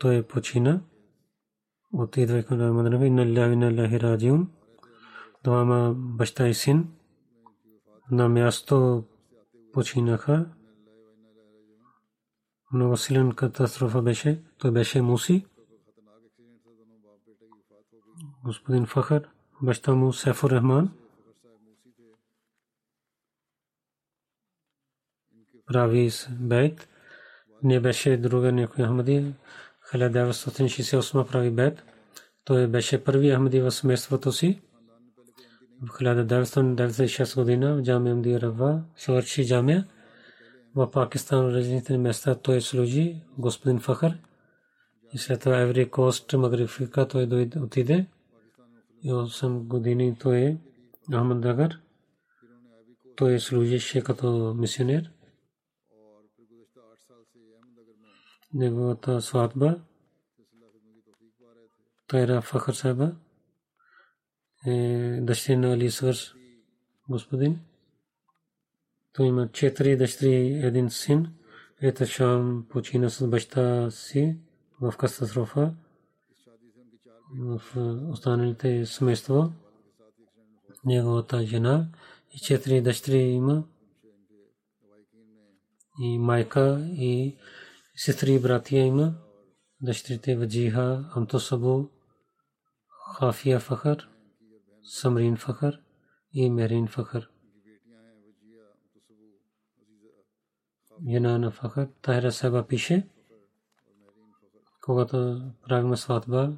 Той 0.00 0.22
почина. 0.22 0.80
От 1.92 2.16
идвайки 2.16 2.56
до 2.56 2.68
Ахмаднагар, 2.68 3.06
инна 3.06 3.26
лилляхи 3.26 3.52
инна 3.52 3.70
илайхи 3.70 4.00
раджиун. 4.00 4.50
Двама 5.44 5.94
баща 5.96 6.48
и 6.48 6.54
син 6.54 6.88
на 8.10 8.28
място 8.28 9.04
починаха. 9.72 10.46
Много 12.74 12.96
силен 12.96 13.32
катастрофа 13.32 14.02
беше. 14.02 14.42
Той 14.58 14.70
беше 14.70 15.02
муси. 15.02 15.46
Господин 18.44 18.86
Фахар, 18.86 19.28
баща 19.62 19.94
му 19.94 20.12
Сефур 20.12 20.50
Рахман. 20.50 20.92
прави 25.66 26.10
бейт. 26.30 26.88
Не 27.62 27.80
беше 27.80 28.16
друга 28.16 28.52
някой 28.52 28.84
Ахмади. 28.84 29.34
1968 29.92 31.30
прави 31.30 31.50
бейт. 31.50 31.84
Той 32.44 32.66
беше 32.66 33.04
първи 33.04 33.34
Ахмади 33.34 33.60
в 33.60 33.70
семейството 33.70 34.32
си. 34.32 34.60
В 35.82 35.88
1996 35.88 37.34
година 37.34 37.76
в 37.76 37.82
Джамия 37.82 38.14
Мди 38.14 38.40
Рава 38.40 38.82
свърши 38.96 39.46
джамия. 39.46 39.86
В 40.76 40.90
Пакистан 40.90 41.46
в 41.46 41.54
различните 41.54 41.98
места 41.98 42.34
той 42.34 42.60
служи 42.60 43.22
господин 43.38 43.80
Фахар. 43.80 44.18
И 45.12 45.18
след 45.18 45.40
това 45.40 45.60
Еври 45.60 45.90
Кост, 45.90 46.32
Магрифика, 46.32 47.08
той 47.08 47.50
отиде. 47.56 48.06
И 49.02 49.12
8 49.12 49.58
години 49.58 50.16
той 50.20 50.38
е 50.38 50.58
Ахмад 51.12 51.40
Дагар. 51.40 51.80
Той 53.16 53.40
служише 53.40 54.02
като 54.02 54.54
мисионер. 54.58 55.10
неговата 58.54 59.20
сватба. 59.20 59.80
Тайра 62.06 62.40
Фахар 62.42 62.72
Саба 62.72 63.16
е 64.66 65.18
дъщеря 65.20 65.58
на 65.58 65.72
Али 65.72 65.90
Свърш, 65.90 66.34
господин. 67.08 67.60
Той 69.14 69.26
има 69.26 69.48
четири 69.48 69.96
дъщери, 69.96 70.60
един 70.66 70.90
син. 70.90 71.32
Ета 71.82 72.06
Шам 72.06 72.66
почина 72.68 73.10
с 73.10 73.26
баща 73.26 73.90
си 73.90 74.38
в 74.80 74.94
катастрофа 74.98 75.74
в 77.38 77.62
останалите 78.10 78.86
семейства. 78.86 79.52
Неговата 80.84 81.46
жена 81.46 81.88
и 82.30 82.38
четири 82.38 82.82
дъщери 82.82 83.18
има 83.18 83.64
и 86.00 86.18
майка 86.18 86.88
и 86.90 87.36
сестри 87.96 88.32
и 88.32 88.40
братия 88.40 88.84
има. 88.86 89.14
Дъщерите 89.80 90.36
Ваджиха, 90.36 91.10
Амтосабу, 91.14 91.88
Хафия 93.16 93.60
Фахар, 93.60 94.08
Самрин 94.82 95.36
Фахар 95.36 95.80
и 96.32 96.50
Мерин 96.50 96.88
Фахар. 96.88 97.33
Янана 101.02 101.50
Фахар, 101.50 101.88
Тахира 102.02 102.32
Саба 102.32 102.66
пише, 102.66 103.08
когато 104.80 105.42
правим 105.62 105.96
сватба, 105.96 106.52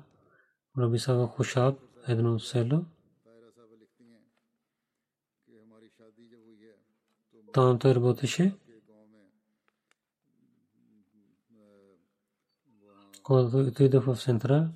Раби 0.79 0.99
Саба 0.99 1.27
Хушаб, 1.27 1.79
едно 2.09 2.39
село, 2.39 2.85
там 7.53 7.79
той 7.79 7.95
работеше, 7.95 8.53
когато 13.23 13.59
отидох 13.59 14.05
в 14.05 14.17
центъра, 14.17 14.71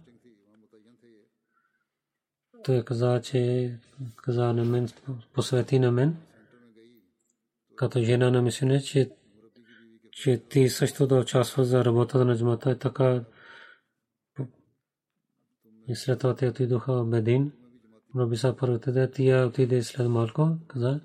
той 2.64 2.84
каза, 2.84 3.20
че 3.24 3.78
каза 4.16 4.52
на 4.52 4.64
мен, 4.64 4.88
посвети 5.32 5.78
на 5.78 5.90
мен, 5.90 6.16
като 7.76 8.00
жена 8.00 8.30
на 8.30 8.42
мисионер, 8.42 8.82
че, 8.82 9.10
че 10.22 10.42
ти 10.48 10.68
също 10.68 11.06
да 11.06 11.16
участваш 11.16 11.66
за 11.66 11.84
работата 11.84 12.24
на 12.24 12.36
джамата. 12.36 12.78
Така 12.78 13.24
и 15.88 15.94
след 15.94 16.18
това 16.18 16.34
те 16.34 16.48
отидоха 16.48 16.92
в 16.92 17.06
Медин. 17.06 17.52
Раби 18.16 18.36
са 18.36 18.56
първо 18.58 18.74
отиде, 18.74 19.10
тия 19.10 19.46
отиде 19.46 19.82
след 19.82 20.08
малко, 20.08 20.58
каза, 20.68 21.00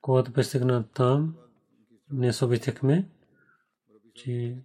когато 0.00 0.32
пристигна 0.32 0.88
там, 0.88 1.36
не 2.10 2.32
се 2.32 2.44
обичахме, 2.44 3.08
че 4.14 4.56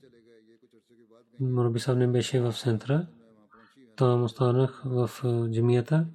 Мораби 1.40 1.80
саб 1.80 1.98
не 1.98 2.08
беше 2.08 2.42
в 2.42 2.54
центъра. 2.54 3.08
Там 3.96 4.24
останах 4.24 4.82
в 4.86 5.10
джамията. 5.52 6.08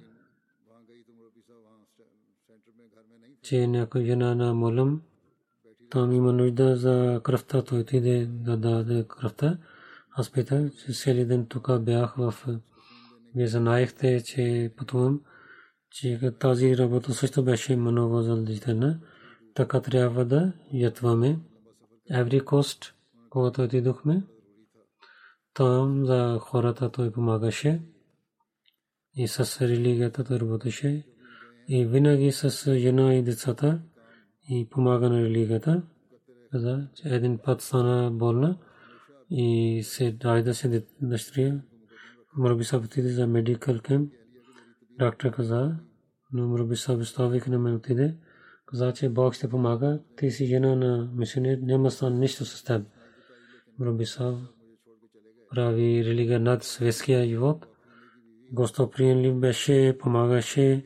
че 3.43 3.67
някой 3.67 4.05
жена 4.05 4.35
на 4.35 4.53
молъм, 4.53 5.01
там 5.91 6.11
има 6.11 6.33
нужда 6.33 6.75
за 6.75 7.21
кръвта, 7.23 7.61
той 7.61 7.79
отиде 7.79 8.25
да 8.25 8.57
даде 8.57 9.05
кръвта. 9.07 9.57
Аз 10.11 10.31
питах, 10.31 10.71
че 10.85 10.93
цели 10.93 11.25
ден 11.25 11.45
тук 11.45 11.81
бях 11.81 12.15
в... 12.15 12.33
Вие 13.35 13.47
знаехте, 13.47 14.23
че 14.23 14.71
пътувам, 14.77 15.21
че 15.89 16.31
тази 16.39 16.77
работа 16.77 17.13
също 17.13 17.43
беше 17.43 17.75
много 17.75 18.21
задължителна. 18.21 18.99
Така 19.55 19.81
трябва 19.81 20.25
да 20.25 20.53
ятваме. 20.73 21.39
Every 22.11 22.43
cost, 22.43 22.91
когато 23.29 23.61
отидохме, 23.63 24.23
там 25.53 26.05
за 26.05 26.37
хората 26.41 26.91
той 26.91 27.11
помагаше 27.11 27.81
и 29.15 29.27
с 29.27 29.61
религията 29.61 30.23
той 30.23 30.39
работеше 30.39 31.05
и 31.67 31.85
винаги 31.85 32.31
с 32.31 32.75
жена 32.77 33.13
и 33.13 33.23
децата 33.23 33.81
и 34.51 34.69
помага 34.69 35.09
на 35.09 35.23
религията. 35.23 35.83
Каза, 36.51 36.87
че 36.95 37.09
един 37.09 37.37
път 37.37 37.61
стана 37.61 38.11
болна 38.11 38.57
и 39.29 39.81
се 39.83 40.11
дайда 40.11 40.53
се 40.53 40.85
дъщеря. 41.01 41.61
Мърби 42.37 42.63
са 42.63 42.77
отиде 42.77 43.09
за 43.09 43.27
медикал 43.27 43.79
кемп. 43.79 44.13
Доктор 44.99 45.31
каза, 45.31 45.75
но 46.33 46.47
Мърби 46.47 46.75
са 46.75 46.93
оставих 46.93 47.47
на 47.47 47.59
мен 47.59 47.75
отиде. 47.75 48.15
Каза, 48.65 48.93
че 48.93 49.09
Бог 49.09 49.33
ще 49.33 49.49
помага. 49.49 49.99
Ти 50.17 50.31
си 50.31 50.45
жена 50.45 50.75
на 50.75 51.11
мисионер, 51.15 51.57
няма 51.61 51.91
стане 51.91 52.19
нищо 52.19 52.45
с 52.45 52.63
теб. 52.63 52.87
Мърби 53.79 54.05
са 54.05 54.37
прави 55.49 56.05
религия 56.05 56.39
над 56.39 56.63
светския 56.63 57.27
живот. 57.27 57.67
Гостоприемлив 58.51 59.35
беше, 59.35 59.97
помагаше 59.99 60.85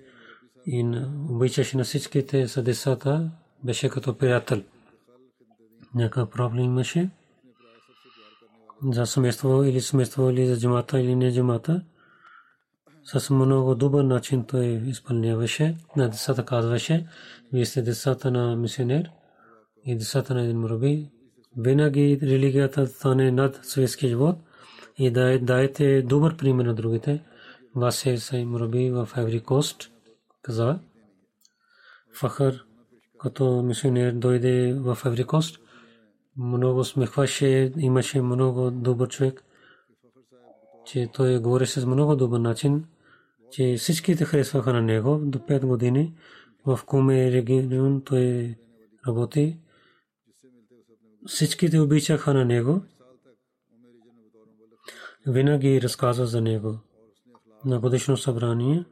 и 0.65 1.05
обичаше 1.29 1.77
на 1.77 1.83
всичките 1.83 2.47
са 2.47 2.63
децата, 2.63 3.31
беше 3.65 3.89
като 3.89 4.17
приятел. 4.17 4.63
Някакъв 5.95 6.29
проблем 6.29 6.65
имаше 6.65 7.09
за 8.83 9.05
семейство 9.05 9.63
или 9.63 9.81
семейство 9.81 10.29
или 10.29 10.47
за 10.47 10.59
джамата 10.59 10.99
или 10.99 11.15
не 11.15 11.33
джамата. 11.33 11.81
С 13.03 13.29
много 13.29 13.75
добър 13.75 14.03
начин 14.03 14.45
той 14.45 14.65
изпълняваше. 14.65 15.77
На 15.95 16.09
децата 16.09 16.45
казваше, 16.45 17.07
вие 17.53 17.65
сте 17.65 17.81
децата 17.81 18.31
на 18.31 18.55
мисионер 18.55 19.09
и 19.85 19.97
децата 19.97 20.33
на 20.33 20.41
един 20.41 20.59
мураби. 20.59 21.09
Винаги 21.57 22.19
религията 22.21 22.87
стане 22.87 23.31
над 23.31 23.59
светския 23.63 24.09
живот 24.09 24.37
и 24.97 25.11
да 25.11 25.39
дайте 25.39 26.01
добър 26.01 26.37
пример 26.37 26.65
на 26.65 26.73
другите. 26.73 27.23
Васе 27.75 28.17
Сай 28.17 28.45
Мураби 28.45 28.91
в 28.91 29.09
Еври 29.17 29.43
Кост 29.43 29.91
каза, 30.41 30.79
Фахър 32.13 32.65
като 33.25 33.61
мисионер 33.61 34.13
дойде 34.13 34.73
в 34.73 34.97
Еври 35.05 35.23
Кост, 35.23 35.59
много 36.37 36.83
смехваше, 36.83 37.71
имаше 37.77 38.21
много 38.21 38.71
добър 38.71 39.07
човек, 39.07 39.43
че 40.85 41.09
той 41.13 41.39
говореше 41.39 41.79
с 41.79 41.85
много 41.85 42.15
добър 42.15 42.39
начин, 42.39 42.85
че 43.51 43.75
всичките 43.77 44.25
харесваха 44.25 44.73
на 44.73 44.81
него 44.81 45.19
до 45.23 45.39
5 45.39 45.65
години. 45.65 46.13
В 46.65 46.79
Куме 46.85 47.31
регион 47.31 48.01
той 48.05 48.55
работи. 49.07 49.57
Всичките 51.25 51.79
обичаха 51.79 52.33
на 52.33 52.45
него 52.45 52.81
винаги 55.27 55.81
разказва 55.81 56.25
за 56.25 56.41
него. 56.41 56.79
На 57.65 57.79
годишно 57.79 58.17
събрание 58.17 58.85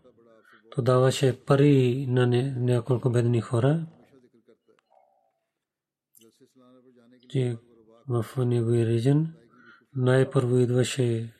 то 0.75 0.81
даваше 0.81 1.39
пари 1.45 2.05
на 2.09 2.27
няколко 2.57 3.09
бедни 3.09 3.41
хора, 3.41 3.85
че 7.33 7.57
в 8.07 8.25
регион 8.37 9.33
най-първо 9.95 10.57
идваше 10.57 11.33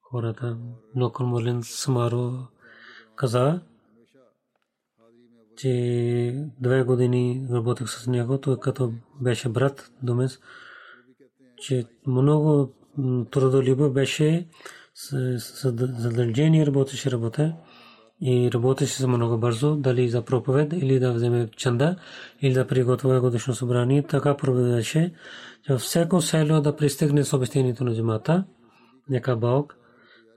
хората. 0.00 0.58
Нокъл 0.94 1.26
Молен 1.26 1.62
Самаро 1.62 2.32
каза, 3.16 3.60
че 5.56 6.48
две 6.60 6.82
години 6.82 7.46
работех 7.50 7.88
с 7.88 8.06
него, 8.06 8.38
той 8.38 8.60
като 8.60 8.92
беше 9.20 9.48
брат 9.48 9.92
до 10.02 10.14
мен, 10.14 10.28
че 11.56 11.84
много 12.06 12.74
трудолюбо 13.30 13.90
беше 13.90 14.48
задължение 15.96 16.66
работеше 16.66 17.10
работа 17.10 17.56
и 18.24 18.50
работеше 18.54 19.06
много 19.06 19.38
бързо, 19.38 19.76
дали 19.76 20.08
за 20.08 20.22
проповед 20.24 20.72
или 20.72 20.98
да 20.98 21.12
вземе 21.12 21.48
чанда 21.56 21.96
или 22.40 22.54
да 22.54 22.66
приготвя 22.66 23.20
годишно 23.20 23.54
събрание. 23.54 24.02
Така 24.02 24.36
проведеше, 24.36 25.14
че 25.66 25.76
всяко 25.76 26.20
село 26.20 26.60
да 26.60 26.76
пристигне 26.76 27.24
с 27.24 27.32
обещението 27.32 27.84
на 27.84 27.94
джамата. 27.94 28.44
Нека 29.08 29.36
Бог 29.36 29.76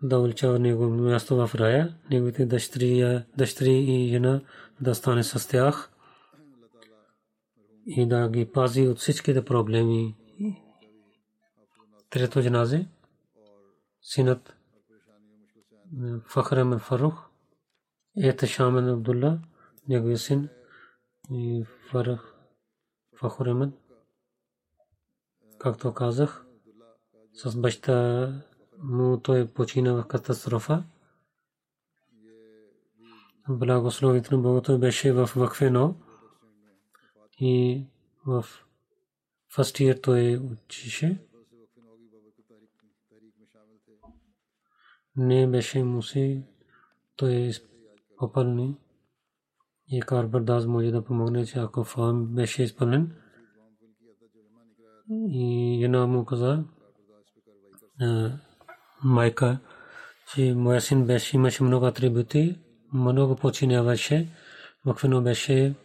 да 0.01 0.19
увеличава 0.19 0.59
него 0.59 0.89
място 0.89 1.35
в 1.35 1.55
рая, 1.55 1.95
неговите 2.11 2.45
дъщери, 2.45 3.23
дъщери 3.37 3.73
и 3.73 4.09
жена 4.09 4.41
да 4.81 4.95
стане 4.95 5.23
с 5.23 5.49
тях 5.49 5.91
и 7.87 8.07
да 8.07 8.29
ги 8.29 8.45
пази 8.45 8.87
от 8.87 8.99
всичките 8.99 9.45
проблеми. 9.45 10.15
Трето 12.09 12.41
джаназе, 12.41 12.87
синът 14.01 14.55
Фахрем 16.27 16.79
Фарух, 16.79 17.29
Ета 18.17 18.47
Шамен 18.47 18.89
Абдулла, 18.89 19.39
неговия 19.87 20.17
син 20.17 20.49
и 21.31 21.65
Фарах 21.89 22.35
Фахуремед, 23.15 23.73
както 25.59 25.93
казах, 25.93 26.45
с 27.33 27.57
баща 27.57 28.27
му 28.77 29.19
той 29.19 29.47
почина 29.47 29.93
в 29.93 30.07
катастрофа. 30.07 30.83
Благословите 33.49 34.35
на 34.35 34.41
Бога 34.41 34.61
той 34.61 34.79
беше 34.79 35.13
в 35.13 35.29
Вакфено 35.35 35.95
и 37.39 37.85
в 38.25 38.45
year 39.57 40.03
той 40.03 40.37
учише. 40.37 41.17
Не 45.15 45.47
беше 45.47 45.83
муси, 45.83 46.43
той 47.15 47.51
попълни 48.17 48.77
и 49.91 50.01
кар 50.01 50.25
бардаз 50.25 50.65
може 50.65 50.91
да 50.91 51.03
помогне, 51.03 51.45
че 51.45 51.59
ако 51.59 51.83
фам 51.83 52.25
беше 52.25 52.63
изпълнен. 52.63 53.11
И 55.29 55.77
жена 55.81 56.07
му 56.07 56.25
каза, 56.25 56.63
майка, 59.03 59.59
че 60.33 60.53
моя 60.55 60.81
син 60.81 61.05
беше, 61.05 61.35
имаше 61.35 61.63
много 61.63 61.85
атрибути, 61.85 62.59
много 62.93 63.35
починяваше, 63.35 64.27
ваквено 64.85 65.21
беше 65.21 65.75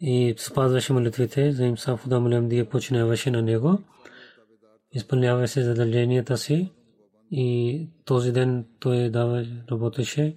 и 0.00 0.34
спазваше 0.38 0.92
молитвите, 0.92 1.52
за 1.52 1.64
им 1.64 1.78
сафу 1.78 2.08
да 2.08 2.20
молям 2.20 2.48
да 2.48 2.68
починяваше 2.68 3.30
на 3.30 3.42
него, 3.42 3.78
изпълняваше 4.92 5.62
задълженията 5.62 6.38
си 6.38 6.72
и 7.30 7.88
този 8.04 8.32
ден 8.32 8.66
той 8.80 9.10
дава, 9.10 9.46
работеше 9.70 10.36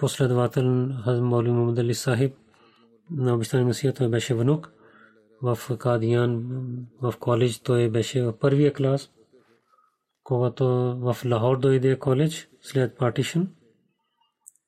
последовател 0.00 0.88
Хазм 1.04 1.24
Маули 1.24 1.50
Мухаммад 1.50 1.78
Али 1.78 1.94
Сахиб 1.94 2.34
на 3.10 3.34
обичайна 3.34 3.66
мисия 3.66 3.94
той 3.94 4.08
беше 4.08 4.34
внук 4.34 4.72
в 5.42 5.58
Кадиян 5.78 6.46
в 7.02 7.14
коледж 7.20 7.58
той 7.58 7.90
беше 7.90 8.22
в 8.22 8.38
първия 8.38 8.72
клас 8.72 9.10
когато 10.24 10.64
в 11.00 11.16
Лахор 11.24 11.58
дойде 11.58 11.98
коледж 11.98 12.48
след 12.62 12.96
партишн 12.96 13.40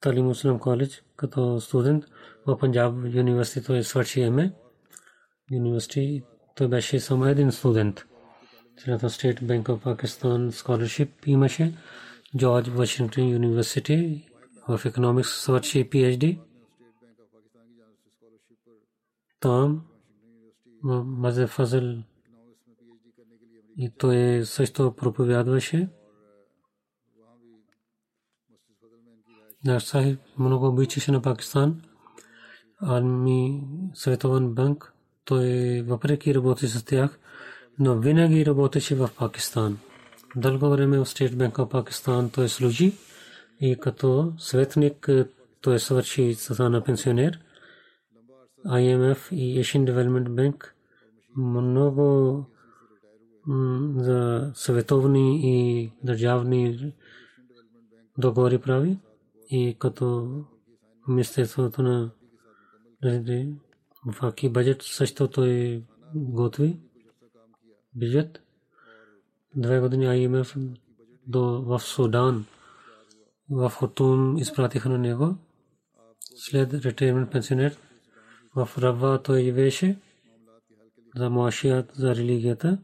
Тали 0.01 0.22
Муслим 0.22 0.59
коледж 0.59 1.03
като 1.16 1.61
студент 1.61 2.05
в 2.47 2.59
Панджаб 2.59 2.95
университет 2.95 3.66
той 3.66 3.83
свърши 3.83 4.30
МЕ 4.30 4.53
университет 5.53 6.24
той 6.57 6.68
беше 6.68 7.01
само 7.01 7.26
един 7.26 7.53
студент 7.53 8.05
след 8.76 9.01
Стейт 9.11 9.47
Банк 9.47 9.66
of 9.68 9.78
Pakistan 9.78 10.51
scholarship 10.51 11.09
имаше 11.26 11.72
Джордж 12.37 12.68
Вашингтон 12.68 13.35
университет 13.35 14.32
в 14.68 14.80
економикс 14.84 15.30
свърши 15.30 15.90
PhD. 15.90 16.40
Там 19.40 19.82
Мазе 20.82 21.46
Фазел 21.46 22.02
и 23.76 23.90
той 23.98 24.44
също 24.44 24.94
проповядваше. 24.96 25.88
Наш 29.64 29.82
Сахиб 29.82 30.20
много 30.38 30.66
обичаше 30.66 31.12
на 31.12 31.22
Пакистан. 31.22 31.82
Арми 32.82 33.64
Световен 33.94 34.54
банк. 34.54 34.92
Той 35.24 35.82
въпреки 35.82 36.34
работи 36.34 36.68
с 36.68 36.84
тях, 36.84 37.18
но 37.78 37.98
винаги 37.98 38.46
работеше 38.46 38.94
в 38.94 39.10
Пакистан. 39.18 39.78
Дълго 40.36 40.70
време 40.70 40.98
в 40.98 41.06
Стейт 41.06 41.38
Банк 41.38 41.56
в 41.56 41.68
Пакистан 41.68 42.30
той 42.30 42.48
служи 42.48 42.92
и 43.62 43.76
като 43.76 44.32
светник 44.38 45.08
той 45.60 45.78
свърши 45.78 46.34
стана 46.34 46.84
пенсионер. 46.84 47.40
IMF 48.66 49.34
и 49.34 49.64
Asian 49.64 49.90
Development 49.90 50.28
Bank 50.28 50.72
много 51.36 52.46
за 53.96 54.50
световни 54.54 55.40
и 55.42 55.90
държавни 56.04 56.92
договори 58.18 58.58
прави 58.58 58.98
и 59.50 59.76
като 59.78 60.28
Министерството 61.08 61.82
на 61.82 62.10
Факи 64.12 64.48
бюджет 64.48 64.82
също 64.82 65.28
той 65.28 65.82
готви 66.14 66.80
бюджет. 67.94 68.42
Две 69.56 69.80
години 69.80 70.06
IMF 70.06 70.76
до 71.26 71.62
в 71.62 71.80
Судан 71.80 72.46
в 73.53 73.70
Хотун 73.70 74.38
изпратиха 74.38 74.88
на 74.88 74.98
него. 74.98 75.36
След 76.36 76.74
ретеймент 76.74 77.30
пенсионер 77.30 77.76
в 78.57 78.68
Рава 78.78 79.22
той 79.22 79.42
живееше 79.42 79.96
за 81.16 81.30
муашият 81.30 81.92
за 81.94 82.14
религията 82.14 82.78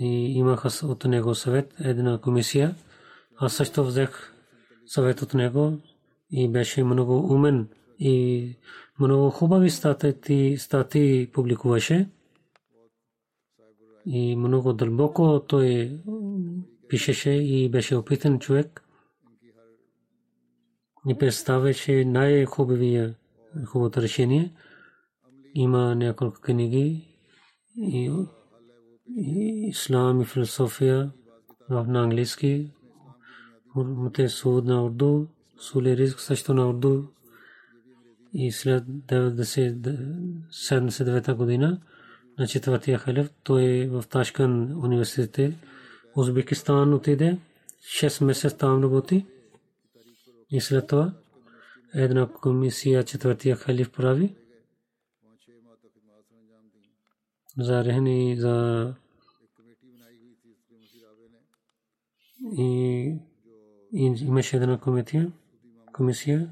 и 0.00 0.32
имаха 0.38 0.86
от 0.86 1.04
него 1.04 1.34
съвет 1.34 1.74
една 1.80 2.18
комисия. 2.18 2.74
Аз 3.36 3.54
също 3.54 3.84
взех 3.84 4.34
съвет 4.86 5.22
от 5.22 5.34
него 5.34 5.78
и 6.30 6.48
беше 6.48 6.84
много 6.84 7.34
умен 7.34 7.68
и 7.98 8.56
много 9.00 9.30
хубави 9.30 9.70
статии, 9.70 10.58
статии 10.58 11.26
публикуваше 11.26 12.08
и 14.06 14.36
много 14.36 14.72
дълбоко 14.72 15.40
той 15.48 15.98
пишеше 16.90 17.30
и 17.30 17.68
беше 17.68 17.96
опитен 17.96 18.38
човек. 18.38 18.82
И 21.08 21.14
представяше 21.14 22.04
най-хубавия 22.04 23.14
хубавото 23.66 24.02
решение. 24.02 24.52
Има 25.54 25.94
няколко 25.94 26.40
книги 26.40 27.16
и 27.76 28.12
ислам 29.68 30.20
и 30.20 30.24
философия 30.24 31.10
на 31.70 32.02
английски, 32.02 32.70
Мате 33.76 34.28
Суд 34.28 34.64
на 34.64 34.84
урду, 34.84 35.26
Суле 35.58 35.96
Ризк 35.96 36.20
също 36.20 36.54
на 36.54 36.68
урду 36.68 37.02
и 38.34 38.52
след 38.52 38.84
1979 38.84 41.34
година 41.34 41.80
на 42.38 42.46
четвъртия 42.46 42.98
халиф 42.98 43.30
той 43.42 43.86
в 43.86 44.04
Ташкан 44.08 44.84
университет 44.84 45.54
Узбекистан 46.16 46.94
отиде, 46.94 47.38
6 47.80 48.24
месеца 48.24 48.56
там 48.56 48.82
работи 48.82 49.26
и 50.50 50.60
след 50.60 50.86
това 50.86 51.12
една 51.94 52.28
комисия 52.32 53.04
четвъртия 53.04 53.56
халиф 53.56 53.92
прави 53.92 54.34
за 57.58 57.84
рехни 57.84 58.36
за 58.38 58.94
и 62.58 63.18
имаше 63.94 64.56
една 64.56 64.80
комисия 64.80 65.32
комисия 65.92 66.50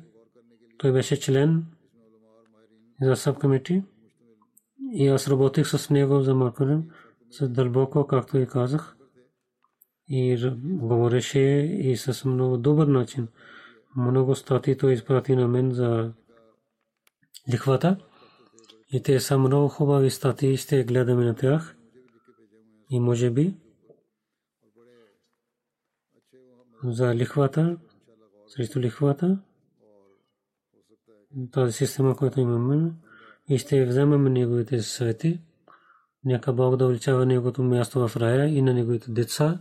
той 0.79 0.93
беше 0.93 1.21
член 1.21 1.65
за 3.03 3.17
сабкомити. 3.17 3.83
И 4.93 5.09
аз 5.09 5.29
работих 5.29 5.67
с 5.67 5.91
него 5.91 6.21
за 6.21 6.35
Макарен, 6.35 6.91
с 7.31 7.49
дълбоко, 7.49 8.07
както 8.07 8.39
и 8.39 8.47
казах. 8.47 8.97
И 10.09 10.51
говореше 10.57 11.41
и 11.81 11.97
с 11.97 12.25
много 12.25 12.57
добър 12.57 12.87
начин. 12.87 13.29
Много 13.97 14.35
статии 14.35 14.77
той 14.77 14.93
изпрати 14.93 15.37
на 15.37 15.49
мен 15.49 15.73
за 15.73 16.13
лихвата. 17.53 17.97
И 18.93 19.03
те 19.03 19.21
са 19.21 19.39
много 19.39 19.69
хубави 19.69 20.11
статии, 20.11 20.57
ще 20.57 20.85
гледаме 20.85 21.25
на 21.25 21.35
тях. 21.35 21.77
И 22.91 23.01
може 23.01 23.31
би 23.31 23.55
за 26.85 27.15
лихвата, 27.15 27.79
срещу 28.47 28.81
лихвата, 28.81 29.39
тази 31.53 31.73
система, 31.73 32.17
която 32.17 32.41
имаме, 32.41 32.93
и 33.49 33.59
ще 33.59 33.87
вземем 33.87 34.33
неговите 34.33 34.83
съвети. 34.83 35.41
Нека 36.25 36.53
Бог 36.53 36.77
да 36.77 36.85
увеличава 36.85 37.27
неговото 37.27 37.63
място 37.63 38.09
в 38.09 38.17
рая 38.17 38.49
и 38.49 38.63
на 38.63 38.75
неговите 38.75 39.11
деца 39.11 39.61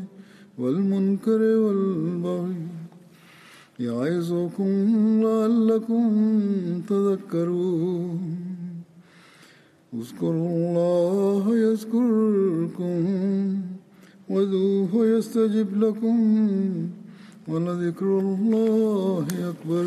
والمنكر 0.57 1.41
والبغي 1.41 2.67
يعظكم 3.79 4.71
لعلكم 5.23 6.03
تذكرون. 6.89 8.21
اذكروا 9.93 10.49
الله 10.55 11.43
يذكركم 11.57 12.97
وذوه 14.29 14.91
يستجب 15.07 15.69
لكم 15.83 16.17
ولذكر 17.47 18.19
الله 18.19 19.27
أكبر. 19.51 19.85